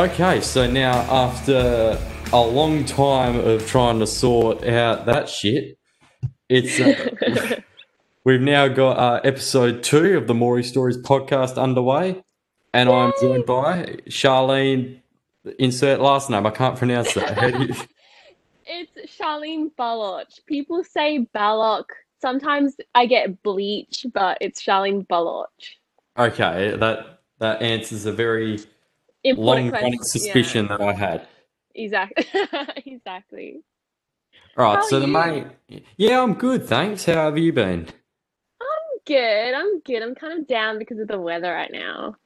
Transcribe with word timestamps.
Okay, 0.00 0.40
so 0.40 0.66
now 0.66 0.94
after 1.10 1.98
a 2.32 2.40
long 2.40 2.86
time 2.86 3.36
of 3.36 3.66
trying 3.66 3.98
to 3.98 4.06
sort 4.06 4.64
out 4.66 5.04
that 5.04 5.28
shit, 5.28 5.76
it's 6.48 6.80
uh, 6.80 7.60
we've 8.24 8.40
now 8.40 8.66
got 8.68 8.96
uh, 8.96 9.20
episode 9.24 9.82
two 9.82 10.16
of 10.16 10.26
the 10.26 10.32
Moorey 10.32 10.64
Stories 10.64 10.96
podcast 10.96 11.62
underway, 11.62 12.24
and 12.72 12.88
I'm 12.88 13.12
joined 13.20 13.44
by 13.44 13.98
Sharlene. 14.08 15.02
Insert 15.58 16.00
last 16.00 16.30
name. 16.30 16.46
I 16.46 16.50
can't 16.50 16.78
pronounce 16.78 17.12
that. 17.12 17.60
You? 17.60 17.74
It's 18.64 19.18
Sharlene 19.20 19.70
Baloch. 19.76 20.30
People 20.46 20.82
say 20.82 21.26
Balloch. 21.34 21.92
Sometimes 22.22 22.74
I 22.94 23.04
get 23.04 23.42
bleach, 23.42 24.06
but 24.14 24.38
it's 24.40 24.62
Sharlene 24.62 25.06
Baloch. 25.06 25.50
Okay, 26.18 26.74
that 26.78 27.20
that 27.38 27.60
answers 27.60 28.06
a 28.06 28.12
very 28.12 28.60
Important 29.24 29.72
long 29.72 30.02
suspicion 30.02 30.68
that 30.68 30.80
I 30.80 30.92
had. 30.92 31.26
Exactly. 31.72 32.26
exactly. 32.84 33.62
All 34.56 34.64
right, 34.64 34.76
How 34.76 34.88
so 34.88 34.98
the 34.98 35.06
main. 35.06 35.52
Yeah, 35.96 36.20
I'm 36.20 36.34
good, 36.34 36.66
thanks. 36.66 37.04
How 37.04 37.26
have 37.26 37.38
you 37.38 37.52
been? 37.52 37.86
I'm 38.60 38.98
good. 39.06 39.54
I'm 39.54 39.78
good. 39.80 40.02
I'm 40.02 40.16
kind 40.16 40.40
of 40.40 40.48
down 40.48 40.80
because 40.80 40.98
of 40.98 41.06
the 41.06 41.20
weather 41.20 41.52
right 41.52 41.70
now. 41.70 42.16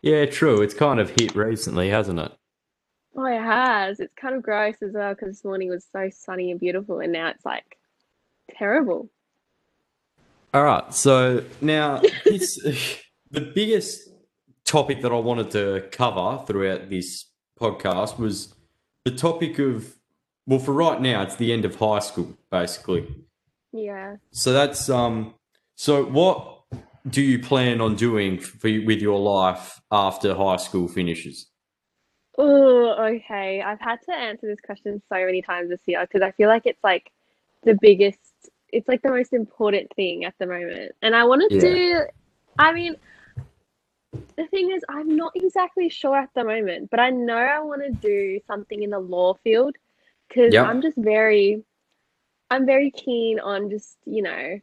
Yeah, 0.00 0.26
true. 0.26 0.62
It's 0.62 0.74
kind 0.74 1.00
of 1.00 1.10
hit 1.10 1.34
recently, 1.34 1.88
hasn't 1.90 2.20
it? 2.20 2.32
Oh, 3.16 3.24
it 3.24 3.42
has. 3.42 4.00
It's 4.00 4.14
kind 4.14 4.34
of 4.34 4.42
gross 4.42 4.76
as 4.80 4.92
well 4.92 5.12
because 5.14 5.28
this 5.28 5.44
morning 5.44 5.70
was 5.70 5.86
so 5.90 6.08
sunny 6.10 6.50
and 6.50 6.60
beautiful, 6.60 7.00
and 7.00 7.12
now 7.12 7.28
it's 7.28 7.44
like 7.44 7.76
terrible. 8.56 9.10
All 10.52 10.62
right, 10.62 10.94
so 10.94 11.44
now 11.60 12.00
this 12.24 12.56
the 13.30 13.40
biggest 13.40 14.08
topic 14.64 15.02
that 15.02 15.12
I 15.12 15.18
wanted 15.18 15.50
to 15.52 15.88
cover 15.90 16.42
throughout 16.46 16.90
this 16.90 17.26
podcast 17.60 18.18
was 18.18 18.54
the 19.04 19.10
topic 19.10 19.58
of 19.58 19.94
well, 20.46 20.58
for 20.58 20.72
right 20.72 21.00
now, 21.00 21.22
it's 21.22 21.36
the 21.36 21.52
end 21.52 21.64
of 21.64 21.74
high 21.76 22.00
school, 22.00 22.36
basically. 22.50 23.06
Yeah. 23.72 24.16
So 24.30 24.52
that's 24.52 24.88
um. 24.88 25.34
So 25.76 26.04
what 26.04 26.62
do 27.08 27.22
you 27.22 27.38
plan 27.38 27.80
on 27.80 27.96
doing 27.96 28.38
for, 28.38 28.68
with 28.68 29.00
your 29.00 29.18
life 29.18 29.80
after 29.90 30.34
high 30.34 30.56
school 30.56 30.88
finishes? 30.88 31.46
Oh, 32.38 32.92
okay. 33.14 33.62
I've 33.62 33.80
had 33.80 34.00
to 34.02 34.12
answer 34.12 34.46
this 34.46 34.60
question 34.60 35.02
so 35.08 35.16
many 35.16 35.42
times 35.42 35.70
this 35.70 35.80
year 35.86 36.00
because 36.00 36.22
I 36.22 36.32
feel 36.32 36.48
like 36.48 36.66
it's 36.66 36.82
like 36.82 37.10
the 37.62 37.76
biggest, 37.80 38.18
it's 38.70 38.88
like 38.88 39.02
the 39.02 39.10
most 39.10 39.32
important 39.32 39.92
thing 39.94 40.24
at 40.24 40.34
the 40.38 40.46
moment. 40.46 40.92
And 41.02 41.14
I 41.14 41.24
want 41.24 41.48
to 41.48 41.54
Yeah. 41.54 41.60
do, 41.60 42.06
I 42.58 42.72
mean, 42.72 42.96
the 44.36 44.46
thing 44.48 44.70
is, 44.70 44.84
I'm 44.88 45.16
not 45.16 45.32
exactly 45.34 45.88
sure 45.88 46.16
at 46.16 46.30
the 46.34 46.44
moment, 46.44 46.90
but 46.90 47.00
I 47.00 47.10
know 47.10 47.36
I 47.36 47.60
want 47.60 47.82
to 47.84 47.90
do 47.90 48.40
something 48.46 48.82
in 48.82 48.90
the 48.90 48.98
law 48.98 49.34
field 49.44 49.76
because 50.28 50.52
Yep. 50.52 50.66
I'm 50.66 50.82
just 50.82 50.96
very, 50.96 51.62
I'm 52.50 52.66
very 52.66 52.90
keen 52.90 53.40
on 53.40 53.70
just, 53.70 53.96
you 54.06 54.22
know, 54.22 54.60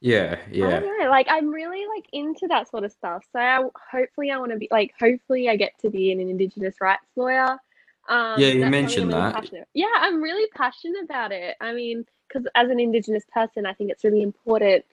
Yeah, 0.00 0.38
I 0.46 0.50
yeah, 0.50 0.80
don't 0.80 0.98
know, 0.98 1.10
like 1.10 1.26
I'm 1.28 1.50
really 1.50 1.84
like 1.94 2.06
into 2.12 2.46
that 2.48 2.70
sort 2.70 2.84
of 2.84 2.92
stuff. 2.92 3.24
So 3.32 3.38
I, 3.38 3.62
hopefully 3.90 4.30
I 4.30 4.38
want 4.38 4.52
to 4.52 4.58
be 4.58 4.68
like 4.70 4.94
hopefully 4.98 5.48
I 5.48 5.56
get 5.56 5.78
to 5.80 5.90
be 5.90 6.10
an 6.12 6.20
Indigenous 6.20 6.80
rights 6.80 7.06
lawyer. 7.16 7.58
Um, 8.08 8.40
Yeah, 8.40 8.48
you 8.48 8.66
mentioned 8.66 9.08
really 9.08 9.20
that. 9.20 9.34
passionate- 9.34 9.68
Yeah, 9.74 9.92
I'm 9.96 10.22
really 10.22 10.48
passionate 10.54 11.04
about 11.04 11.32
it. 11.32 11.56
I 11.60 11.74
mean, 11.74 12.06
because 12.28 12.46
as 12.54 12.70
an 12.70 12.80
Indigenous 12.80 13.24
person, 13.32 13.66
I 13.66 13.74
think 13.74 13.90
it's 13.90 14.02
really 14.04 14.22
important 14.22 14.84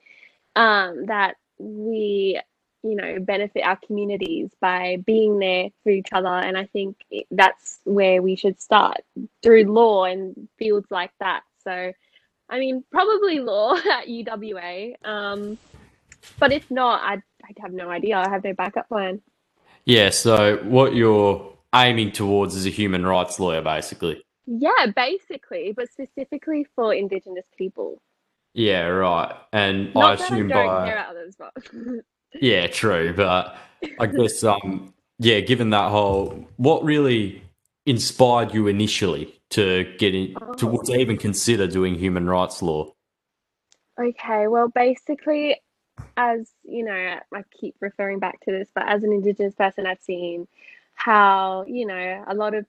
um, 0.56 1.06
that 1.06 1.36
we, 1.58 2.38
you 2.82 2.94
know, 2.94 3.18
benefit 3.20 3.62
our 3.62 3.76
communities 3.86 4.50
by 4.60 4.96
being 5.04 5.38
there 5.38 5.70
for 5.82 5.90
each 5.90 6.08
other. 6.12 6.28
And 6.28 6.56
I 6.56 6.66
think 6.66 6.96
that's 7.30 7.78
where 7.84 8.22
we 8.22 8.36
should 8.36 8.60
start 8.60 8.98
through 9.42 9.64
law 9.64 10.04
and 10.04 10.48
fields 10.58 10.86
like 10.90 11.10
that. 11.20 11.42
So, 11.64 11.92
I 12.48 12.58
mean, 12.58 12.84
probably 12.90 13.40
law 13.40 13.74
at 13.92 14.06
UWA. 14.06 14.94
Um, 15.04 15.58
but 16.38 16.52
if 16.52 16.70
not, 16.70 17.02
I'd, 17.02 17.22
I'd 17.48 17.58
have 17.60 17.72
no 17.72 17.90
idea. 17.90 18.16
I 18.18 18.28
have 18.28 18.44
no 18.44 18.54
backup 18.54 18.88
plan. 18.88 19.20
yeah. 19.84 20.10
So 20.10 20.58
what 20.64 20.94
you're 20.94 21.52
aiming 21.74 22.12
towards 22.12 22.54
is 22.54 22.66
a 22.66 22.70
human 22.70 23.04
rights 23.04 23.38
lawyer, 23.38 23.60
basically. 23.62 24.22
Yeah, 24.46 24.86
basically, 24.96 25.72
but 25.76 25.90
specifically 25.90 26.66
for 26.74 26.94
Indigenous 26.94 27.46
people. 27.56 28.00
Yeah, 28.54 28.86
right. 28.86 29.36
And 29.52 29.88
I 29.94 30.00
Not 30.00 30.20
I 30.20 30.24
assume 30.24 30.48
don't 30.48 30.66
by 30.66 30.86
care 30.86 30.96
about 30.96 31.10
others, 31.10 31.36
but 31.38 31.52
Yeah, 32.34 32.66
true. 32.66 33.12
But 33.14 33.56
I 33.98 34.06
guess, 34.06 34.42
um, 34.44 34.94
yeah, 35.18 35.40
given 35.40 35.70
that 35.70 35.90
whole, 35.90 36.48
what 36.56 36.84
really 36.84 37.42
inspired 37.86 38.52
you 38.52 38.66
initially 38.66 39.40
to 39.50 39.94
get 39.98 40.14
in, 40.14 40.34
to, 40.58 40.68
Oh. 40.68 40.82
to 40.82 40.94
even 40.94 41.16
consider 41.16 41.66
doing 41.66 41.94
human 41.94 42.28
rights 42.28 42.60
law? 42.62 42.92
Okay, 43.98 44.46
well, 44.46 44.68
basically, 44.68 45.60
as 46.16 46.50
you 46.62 46.84
know, 46.84 47.18
I 47.34 47.44
keep 47.58 47.74
referring 47.80 48.18
back 48.20 48.40
to 48.40 48.52
this, 48.52 48.68
but 48.74 48.88
as 48.88 49.02
an 49.02 49.12
Indigenous 49.12 49.54
person, 49.54 49.86
I've 49.86 50.00
seen 50.00 50.46
how, 50.94 51.64
you 51.66 51.86
know, 51.86 52.24
a 52.26 52.34
lot 52.34 52.54
of 52.54 52.66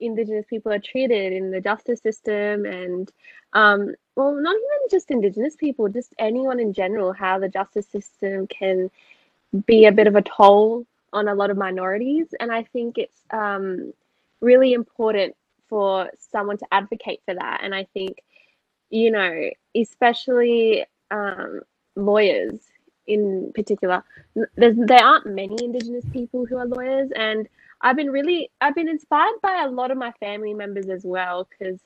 Indigenous 0.00 0.46
people 0.48 0.72
are 0.72 0.78
treated 0.78 1.32
in 1.32 1.50
the 1.50 1.60
justice 1.60 2.00
system 2.00 2.64
and, 2.64 3.10
um, 3.52 3.94
well, 4.16 4.34
not 4.34 4.56
even 4.56 4.88
just 4.90 5.10
Indigenous 5.10 5.56
people, 5.56 5.88
just 5.88 6.14
anyone 6.18 6.60
in 6.60 6.72
general, 6.72 7.12
how 7.12 7.38
the 7.38 7.48
justice 7.48 7.86
system 7.86 8.46
can 8.46 8.90
be 9.66 9.86
a 9.86 9.92
bit 9.92 10.06
of 10.06 10.16
a 10.16 10.22
toll 10.22 10.86
on 11.12 11.28
a 11.28 11.34
lot 11.34 11.50
of 11.50 11.56
minorities. 11.56 12.28
And 12.38 12.52
I 12.52 12.64
think 12.64 12.98
it's 12.98 13.20
um, 13.30 13.92
really 14.40 14.72
important 14.72 15.36
for 15.68 16.10
someone 16.32 16.58
to 16.58 16.66
advocate 16.72 17.20
for 17.24 17.34
that. 17.34 17.60
And 17.62 17.74
I 17.74 17.86
think, 17.94 18.22
you 18.90 19.10
know, 19.10 19.50
especially 19.76 20.84
um, 21.10 21.60
lawyers 21.96 22.60
in 23.06 23.52
particular, 23.54 24.04
n- 24.36 24.86
there 24.86 25.04
aren't 25.04 25.26
many 25.26 25.56
Indigenous 25.62 26.04
people 26.12 26.46
who 26.46 26.56
are 26.56 26.66
lawyers. 26.66 27.10
And 27.14 27.48
I've 27.82 27.96
been 27.96 28.10
really, 28.10 28.50
I've 28.60 28.74
been 28.74 28.88
inspired 28.88 29.40
by 29.42 29.62
a 29.64 29.70
lot 29.70 29.90
of 29.90 29.98
my 29.98 30.12
family 30.20 30.54
members 30.54 30.88
as 30.88 31.04
well. 31.04 31.48
Because, 31.48 31.80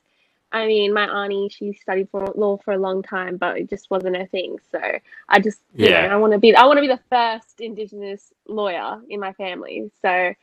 I 0.51 0.67
mean, 0.67 0.93
my 0.93 1.05
auntie, 1.07 1.49
she 1.49 1.73
studied 1.73 2.09
for 2.09 2.25
law 2.35 2.57
for 2.57 2.73
a 2.73 2.77
long 2.77 3.01
time, 3.03 3.37
but 3.37 3.57
it 3.57 3.69
just 3.69 3.89
wasn't 3.89 4.17
her 4.17 4.27
thing. 4.27 4.57
So 4.71 4.79
I 5.29 5.39
just, 5.39 5.61
you 5.77 5.89
Yeah. 5.89 6.07
know, 6.07 6.13
I 6.13 6.15
want 6.17 6.33
to 6.33 6.39
be, 6.39 6.55
I 6.55 6.65
want 6.65 6.77
to 6.77 6.81
be 6.81 6.87
the 6.87 6.99
first 7.09 7.61
Indigenous 7.61 8.33
lawyer 8.47 9.01
in 9.09 9.19
my 9.19 9.33
family. 9.33 9.91
So 10.01 10.33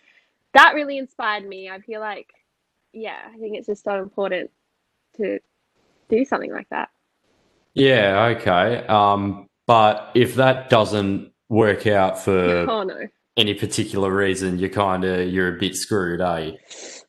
that 0.54 0.74
really 0.74 0.98
inspired 0.98 1.46
me. 1.46 1.70
I 1.70 1.80
feel 1.80 2.00
like, 2.00 2.32
yeah, 2.92 3.20
I 3.32 3.38
think 3.38 3.56
it's 3.56 3.66
just 3.66 3.84
so 3.84 4.00
important 4.00 4.50
to 5.16 5.38
do 6.08 6.24
something 6.24 6.52
like 6.52 6.68
that. 6.70 6.90
Yeah, 7.74 8.34
okay. 8.36 8.86
Um, 8.86 9.48
but 9.66 10.10
if 10.14 10.34
that 10.36 10.68
doesn't 10.68 11.32
work 11.48 11.86
out 11.86 12.18
for 12.18 12.64
oh 12.68 12.82
no. 12.82 13.06
Any 13.36 13.54
particular 13.54 14.14
reason, 14.14 14.58
you're 14.58 14.70
kind 14.70 15.04
of 15.04 15.28
you're 15.28 15.56
a 15.56 15.58
bit 15.58 15.76
screwed, 15.76 16.20
eh? 16.20 16.52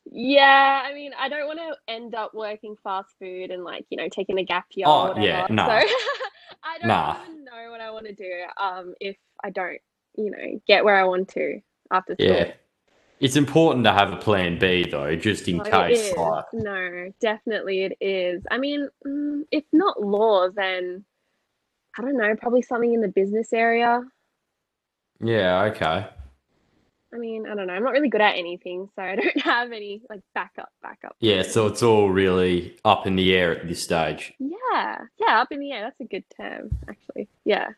Yeah, 0.05 0.83
I 0.85 0.93
mean, 0.93 1.11
I 1.17 1.29
don't 1.29 1.47
want 1.47 1.59
to 1.59 1.93
end 1.93 2.15
up 2.15 2.33
working 2.33 2.75
fast 2.83 3.09
food 3.19 3.51
and 3.51 3.63
like, 3.63 3.85
you 3.89 3.97
know, 3.97 4.09
taking 4.09 4.37
a 4.37 4.43
gap 4.43 4.65
year 4.71 4.87
Oh, 4.87 5.05
or 5.05 5.07
whatever. 5.09 5.23
yeah, 5.23 5.47
nah. 5.49 5.67
So 5.67 5.87
I 6.63 6.77
don't 6.79 6.89
Nah. 6.89 7.17
even 7.17 7.43
know 7.45 7.71
what 7.71 7.81
I 7.81 7.91
want 7.91 8.05
to 8.07 8.13
do 8.13 8.31
um 8.61 8.93
if 8.99 9.17
I 9.43 9.49
don't, 9.49 9.79
you 10.17 10.31
know, 10.31 10.61
get 10.67 10.83
where 10.85 10.95
I 10.97 11.05
want 11.05 11.29
to 11.29 11.61
after 11.91 12.15
school. 12.17 12.39
Yeah. 12.39 12.53
It's 13.19 13.35
important 13.37 13.85
to 13.85 13.93
have 13.93 14.13
a 14.13 14.17
plan 14.17 14.59
B 14.59 14.87
though, 14.89 15.15
just 15.15 15.47
in 15.47 15.61
Oh, 15.61 15.63
case. 15.63 16.15
Like, 16.17 16.45
No, 16.53 17.11
definitely 17.19 17.83
it 17.83 17.97
is. 18.01 18.43
I 18.51 18.57
mean, 18.57 18.89
mm, 19.05 19.43
if 19.51 19.63
not 19.71 20.01
law, 20.01 20.49
then 20.49 21.05
I 21.97 22.01
don't 22.01 22.17
know, 22.17 22.35
probably 22.35 22.61
something 22.61 22.93
in 22.93 23.01
the 23.01 23.07
business 23.07 23.53
area. 23.53 24.01
Yeah, 25.21 25.63
okay. 25.65 26.07
I 27.13 27.17
mean, 27.17 27.45
I 27.47 27.53
don't 27.53 27.67
know. 27.67 27.73
I'm 27.73 27.83
not 27.83 27.91
really 27.93 28.09
good 28.09 28.21
at 28.21 28.35
anything, 28.37 28.89
so 28.95 29.01
I 29.03 29.15
don't 29.15 29.41
have 29.41 29.71
any 29.71 30.01
like 30.09 30.21
backup, 30.33 30.69
backup. 30.81 31.15
Yeah, 31.19 31.43
so 31.43 31.67
it's 31.67 31.83
all 31.83 32.09
really 32.09 32.75
up 32.83 33.05
in 33.05 33.15
the 33.15 33.35
air 33.35 33.55
at 33.59 33.67
this 33.67 33.83
stage. 33.83 34.33
Yeah, 34.39 34.97
yeah, 35.19 35.39
up 35.41 35.51
in 35.51 35.59
the 35.59 35.71
air. 35.71 35.83
That's 35.83 35.99
a 35.99 36.05
good 36.05 36.23
term, 36.35 36.71
actually. 36.89 37.27
Yeah. 37.45 37.69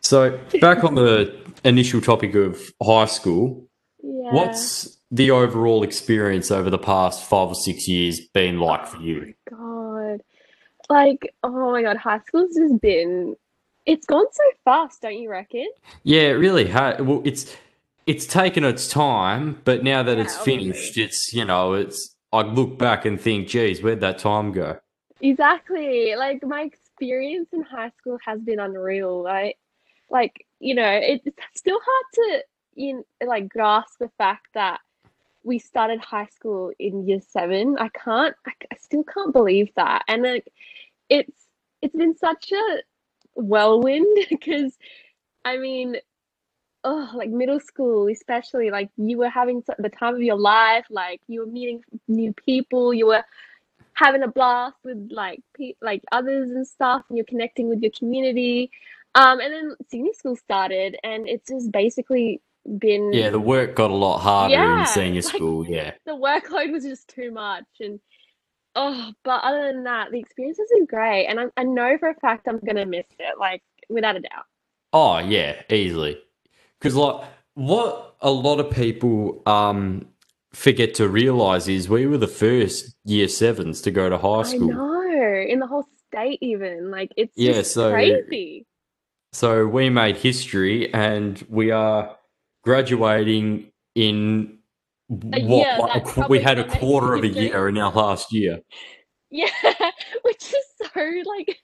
So 0.00 0.38
back 0.60 0.82
on 0.82 0.94
the 0.94 1.36
initial 1.64 2.00
topic 2.00 2.34
of 2.34 2.60
high 2.82 3.04
school, 3.04 3.68
Yeah. 4.02 4.32
what's 4.32 4.98
the 5.10 5.30
overall 5.30 5.82
experience 5.82 6.50
over 6.50 6.70
the 6.70 6.78
past 6.78 7.24
five 7.28 7.48
or 7.48 7.54
six 7.54 7.86
years 7.86 8.18
been 8.32 8.58
like 8.58 8.86
for 8.86 8.96
you? 8.96 9.34
Oh 9.52 9.56
God. 10.08 10.22
Like, 10.88 11.32
oh 11.44 11.70
my 11.70 11.82
God, 11.82 11.96
high 11.98 12.20
school's 12.26 12.54
just 12.56 12.80
been, 12.80 13.36
it's 13.86 14.06
gone 14.06 14.26
so 14.32 14.42
fast, 14.64 15.02
don't 15.02 15.18
you 15.18 15.30
reckon? 15.30 15.68
Yeah, 16.04 16.22
it 16.22 16.32
really 16.32 16.70
Well, 16.72 17.22
it's 17.24 17.56
it's 18.06 18.26
taken 18.26 18.64
its 18.64 18.88
time, 18.88 19.60
but 19.64 19.84
now 19.84 20.02
that 20.02 20.18
Yeah, 20.18 20.24
it's 20.24 20.36
obviously. 20.36 20.72
finished, 20.72 20.98
it's 20.98 21.32
you 21.32 21.44
know, 21.44 21.74
it's 21.74 22.16
I 22.32 22.42
look 22.42 22.78
back 22.78 23.04
and 23.04 23.20
think, 23.20 23.48
geez, 23.48 23.82
where'd 23.82 24.00
that 24.00 24.18
time 24.18 24.52
go? 24.52 24.78
Exactly. 25.20 26.14
Like 26.16 26.42
my 26.44 26.62
experience 26.62 27.48
in 27.52 27.62
high 27.62 27.90
school 27.98 28.18
has 28.24 28.40
been 28.40 28.58
unreal. 28.60 29.22
Like, 29.22 29.58
like 30.10 30.46
you 30.60 30.74
know, 30.74 30.88
it, 30.90 31.22
it's 31.24 31.38
still 31.54 31.78
hard 31.84 32.04
to 32.14 32.44
you 32.74 32.94
know, 32.96 33.26
like 33.28 33.48
grasp 33.48 33.98
the 34.00 34.10
fact 34.18 34.48
that 34.54 34.80
we 35.44 35.58
started 35.58 36.00
high 36.00 36.26
school 36.26 36.72
in 36.78 37.06
year 37.06 37.20
seven. 37.20 37.76
I 37.78 37.88
can't, 37.90 38.34
I, 38.46 38.52
I 38.72 38.76
still 38.80 39.04
can't 39.04 39.32
believe 39.32 39.70
that. 39.76 40.02
And 40.08 40.22
like, 40.22 40.52
it's 41.08 41.46
it's 41.82 41.96
been 41.96 42.16
such 42.16 42.52
a 42.52 42.78
whirlwind 43.34 44.06
because, 44.30 44.76
I 45.44 45.58
mean, 45.58 45.96
oh, 46.84 47.10
like 47.14 47.30
middle 47.30 47.60
school, 47.60 48.08
especially, 48.08 48.70
like 48.70 48.90
you 48.96 49.18
were 49.18 49.28
having 49.28 49.62
the 49.78 49.88
time 49.88 50.14
of 50.14 50.22
your 50.22 50.38
life, 50.38 50.86
like 50.90 51.20
you 51.28 51.40
were 51.40 51.46
meeting 51.46 51.82
new 52.08 52.32
people, 52.32 52.92
you 52.94 53.06
were 53.06 53.24
having 53.94 54.22
a 54.22 54.28
blast 54.28 54.76
with 54.84 55.08
like 55.10 55.40
pe- 55.56 55.74
like 55.82 56.02
others 56.12 56.50
and 56.50 56.66
stuff, 56.66 57.02
and 57.08 57.16
you're 57.18 57.26
connecting 57.26 57.68
with 57.68 57.80
your 57.82 57.92
community. 57.92 58.70
Um, 59.14 59.40
and 59.40 59.52
then 59.52 59.76
senior 59.90 60.14
school 60.14 60.36
started, 60.36 60.96
and 61.04 61.28
it's 61.28 61.48
just 61.48 61.70
basically 61.70 62.40
been 62.78 63.12
Yeah, 63.12 63.28
the 63.30 63.40
work 63.40 63.74
got 63.74 63.90
a 63.90 63.94
lot 63.94 64.18
harder 64.20 64.54
Yeah, 64.54 64.80
in 64.80 64.86
senior 64.86 65.20
like- 65.22 65.34
school. 65.34 65.66
Yeah. 65.66 65.92
the 66.06 66.12
workload 66.12 66.72
was 66.72 66.84
just 66.84 67.08
too 67.08 67.30
much, 67.30 67.64
and 67.80 68.00
oh, 68.76 69.12
but 69.24 69.42
other 69.44 69.72
than 69.72 69.84
that, 69.84 70.10
the 70.10 70.18
experience 70.18 70.58
has 70.58 70.68
been 70.74 70.86
great, 70.86 71.26
and 71.26 71.38
I, 71.40 71.44
I 71.56 71.64
know 71.64 71.96
for 71.98 72.08
a 72.10 72.14
fact 72.14 72.46
I'm 72.48 72.58
gonna 72.58 72.86
miss 72.86 73.06
it, 73.18 73.38
like 73.38 73.62
without 73.88 74.16
a 74.16 74.20
doubt. 74.20 74.44
Oh 74.92 75.18
yeah, 75.18 75.62
easily. 75.70 76.20
Because 76.78 76.94
like 76.96 77.24
what 77.54 78.14
a 78.20 78.30
lot 78.30 78.60
of 78.60 78.70
people 78.70 79.42
um 79.46 80.06
forget 80.52 80.94
to 80.94 81.08
realize 81.08 81.66
is 81.68 81.88
we 81.88 82.06
were 82.06 82.18
the 82.18 82.28
first 82.28 82.94
year 83.04 83.26
sevens 83.28 83.80
to 83.82 83.90
go 83.90 84.08
to 84.10 84.18
high 84.18 84.40
I 84.40 84.42
school. 84.44 84.68
know 84.68 85.42
in 85.48 85.58
the 85.60 85.66
whole 85.66 85.86
state, 86.08 86.38
even 86.42 86.90
like 86.90 87.10
it's 87.16 87.32
Yeah, 87.36 87.62
so- 87.62 87.90
crazy. 87.92 88.66
So 89.34 89.66
we 89.66 89.88
made 89.88 90.16
history, 90.18 90.92
and 90.92 91.42
we 91.48 91.70
are 91.70 92.16
graduating 92.64 93.70
in 93.94 94.58
what 95.20 95.42
year 95.42 95.76
like, 95.78 95.92
that 95.92 95.96
a 95.96 96.22
qu- 96.22 96.26
we 96.28 96.40
had 96.40 96.58
a 96.58 96.64
quarter 96.68 97.14
of 97.14 97.22
a 97.24 97.28
year 97.28 97.68
in 97.68 97.78
our 97.78 97.92
last 97.92 98.32
year. 98.32 98.60
Yeah, 99.30 99.48
which 100.22 100.42
is 100.42 100.64
so 100.78 101.00
like 101.24 101.58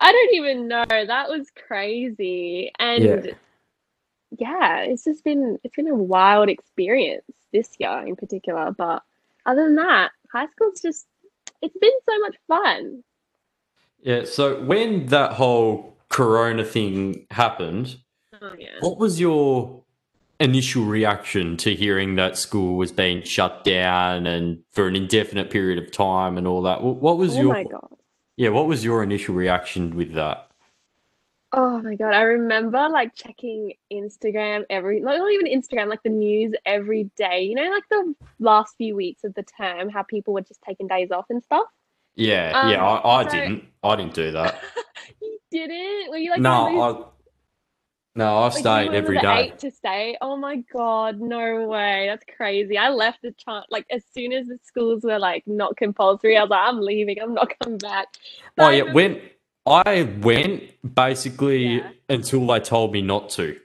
I 0.00 0.12
don't 0.12 0.34
even 0.34 0.68
know. 0.68 0.84
That 0.88 1.28
was 1.28 1.48
crazy. 1.66 2.70
And 2.78 3.04
Yeah. 3.04 3.22
yeah. 4.38 4.78
it's 4.80 5.04
just 5.04 5.24
been 5.24 5.58
it's 5.64 5.74
been 5.76 5.88
a 5.88 5.94
wild 5.94 6.48
experience 6.48 7.24
this 7.52 7.70
year 7.78 8.04
in 8.06 8.16
particular. 8.16 8.72
But 8.76 9.02
other 9.46 9.64
than 9.64 9.76
that, 9.76 10.10
high 10.32 10.46
school's 10.46 10.80
just 10.80 11.06
it's 11.62 11.76
been 11.78 11.98
so 12.08 12.18
much 12.20 12.36
fun. 12.48 13.02
Yeah. 14.00 14.24
So 14.24 14.62
when 14.62 15.06
that 15.06 15.32
whole 15.32 15.96
Corona 16.08 16.64
thing 16.64 17.26
happened, 17.30 17.96
Oh 18.42 18.52
yeah. 18.58 18.68
What 18.80 18.98
was 18.98 19.18
your 19.18 19.82
initial 20.40 20.84
reaction 20.84 21.56
to 21.58 21.74
hearing 21.74 22.16
that 22.16 22.36
school 22.36 22.76
was 22.76 22.92
being 22.92 23.22
shut 23.22 23.64
down 23.64 24.26
and 24.26 24.58
for 24.72 24.86
an 24.86 24.96
indefinite 24.96 25.50
period 25.50 25.82
of 25.82 25.90
time 25.90 26.36
and 26.38 26.46
all 26.46 26.62
that? 26.62 26.82
What 26.82 27.18
was 27.18 27.36
Oh 27.36 27.40
your 27.40 27.52
my 27.52 27.64
god. 27.64 27.88
yeah? 28.36 28.50
What 28.50 28.66
was 28.66 28.84
your 28.84 29.02
initial 29.02 29.34
reaction 29.34 29.96
with 29.96 30.12
that? 30.14 30.42
Oh 31.52 31.80
my 31.80 31.94
god. 31.94 32.12
I 32.12 32.22
remember 32.22 32.88
like 32.90 33.14
checking 33.14 33.72
Instagram 33.92 34.64
every 34.68 35.00
like 35.00 35.18
not 35.18 35.30
even 35.30 35.46
Instagram, 35.46 35.88
like 35.88 36.02
the 36.02 36.10
news 36.10 36.52
every 36.66 37.04
day. 37.16 37.42
You 37.44 37.54
know, 37.54 37.70
like 37.70 37.84
the 37.88 38.14
last 38.40 38.74
few 38.76 38.94
weeks 38.96 39.24
of 39.24 39.32
the 39.34 39.42
term, 39.44 39.88
how 39.88 40.02
people 40.02 40.34
were 40.34 40.42
just 40.42 40.60
taking 40.62 40.86
days 40.86 41.10
off 41.10 41.26
and 41.30 41.42
stuff. 41.42 41.66
Yeah, 42.16 42.52
Um, 42.58 42.70
yeah. 42.70 42.84
I, 42.84 43.20
I 43.20 43.24
so- 43.24 43.30
didn't. 43.30 43.64
I 43.82 43.96
didn't 43.96 44.14
do 44.14 44.32
that. 44.32 44.60
You 45.52 45.66
didn't? 45.68 46.10
Were 46.10 46.16
you 46.18 46.30
like 46.32 46.40
one 46.42 46.46
of 46.46 46.66
those 46.66 46.74
no, 46.74 47.04
I 47.04 47.06
no. 48.16 48.36
I 48.38 48.42
Like, 48.44 48.52
stayed 48.54 48.94
every 48.94 49.18
the 49.20 49.32
eight 49.36 49.58
to 49.60 49.70
stay. 49.70 50.16
Oh 50.20 50.36
my 50.36 50.56
god, 50.72 51.20
no 51.20 51.66
way. 51.68 52.06
That's 52.08 52.24
crazy. 52.36 52.76
I 52.78 52.88
left 52.88 53.20
the 53.22 53.32
chant 53.32 53.66
like 53.70 53.86
as 53.90 54.02
soon 54.12 54.32
as 54.32 54.46
the 54.46 54.58
schools 54.64 55.04
were 55.04 55.18
like 55.18 55.44
not 55.46 55.76
compulsory. 55.76 56.36
I 56.36 56.42
was 56.42 56.50
like, 56.50 56.68
I'm 56.68 56.80
leaving. 56.80 57.20
I'm 57.20 57.34
not 57.34 57.52
coming 57.60 57.78
back. 57.78 58.08
But 58.56 58.62
Oh 58.64 58.66
I 58.68 58.72
yeah, 58.72 58.78
remember- 58.84 58.94
when 58.94 59.20
I 59.66 60.02
went 60.22 60.94
basically 60.94 61.76
Yeah. 61.76 61.90
until 62.08 62.46
they 62.46 62.60
told 62.60 62.92
me 62.92 63.02
not 63.02 63.30
to. 63.30 63.56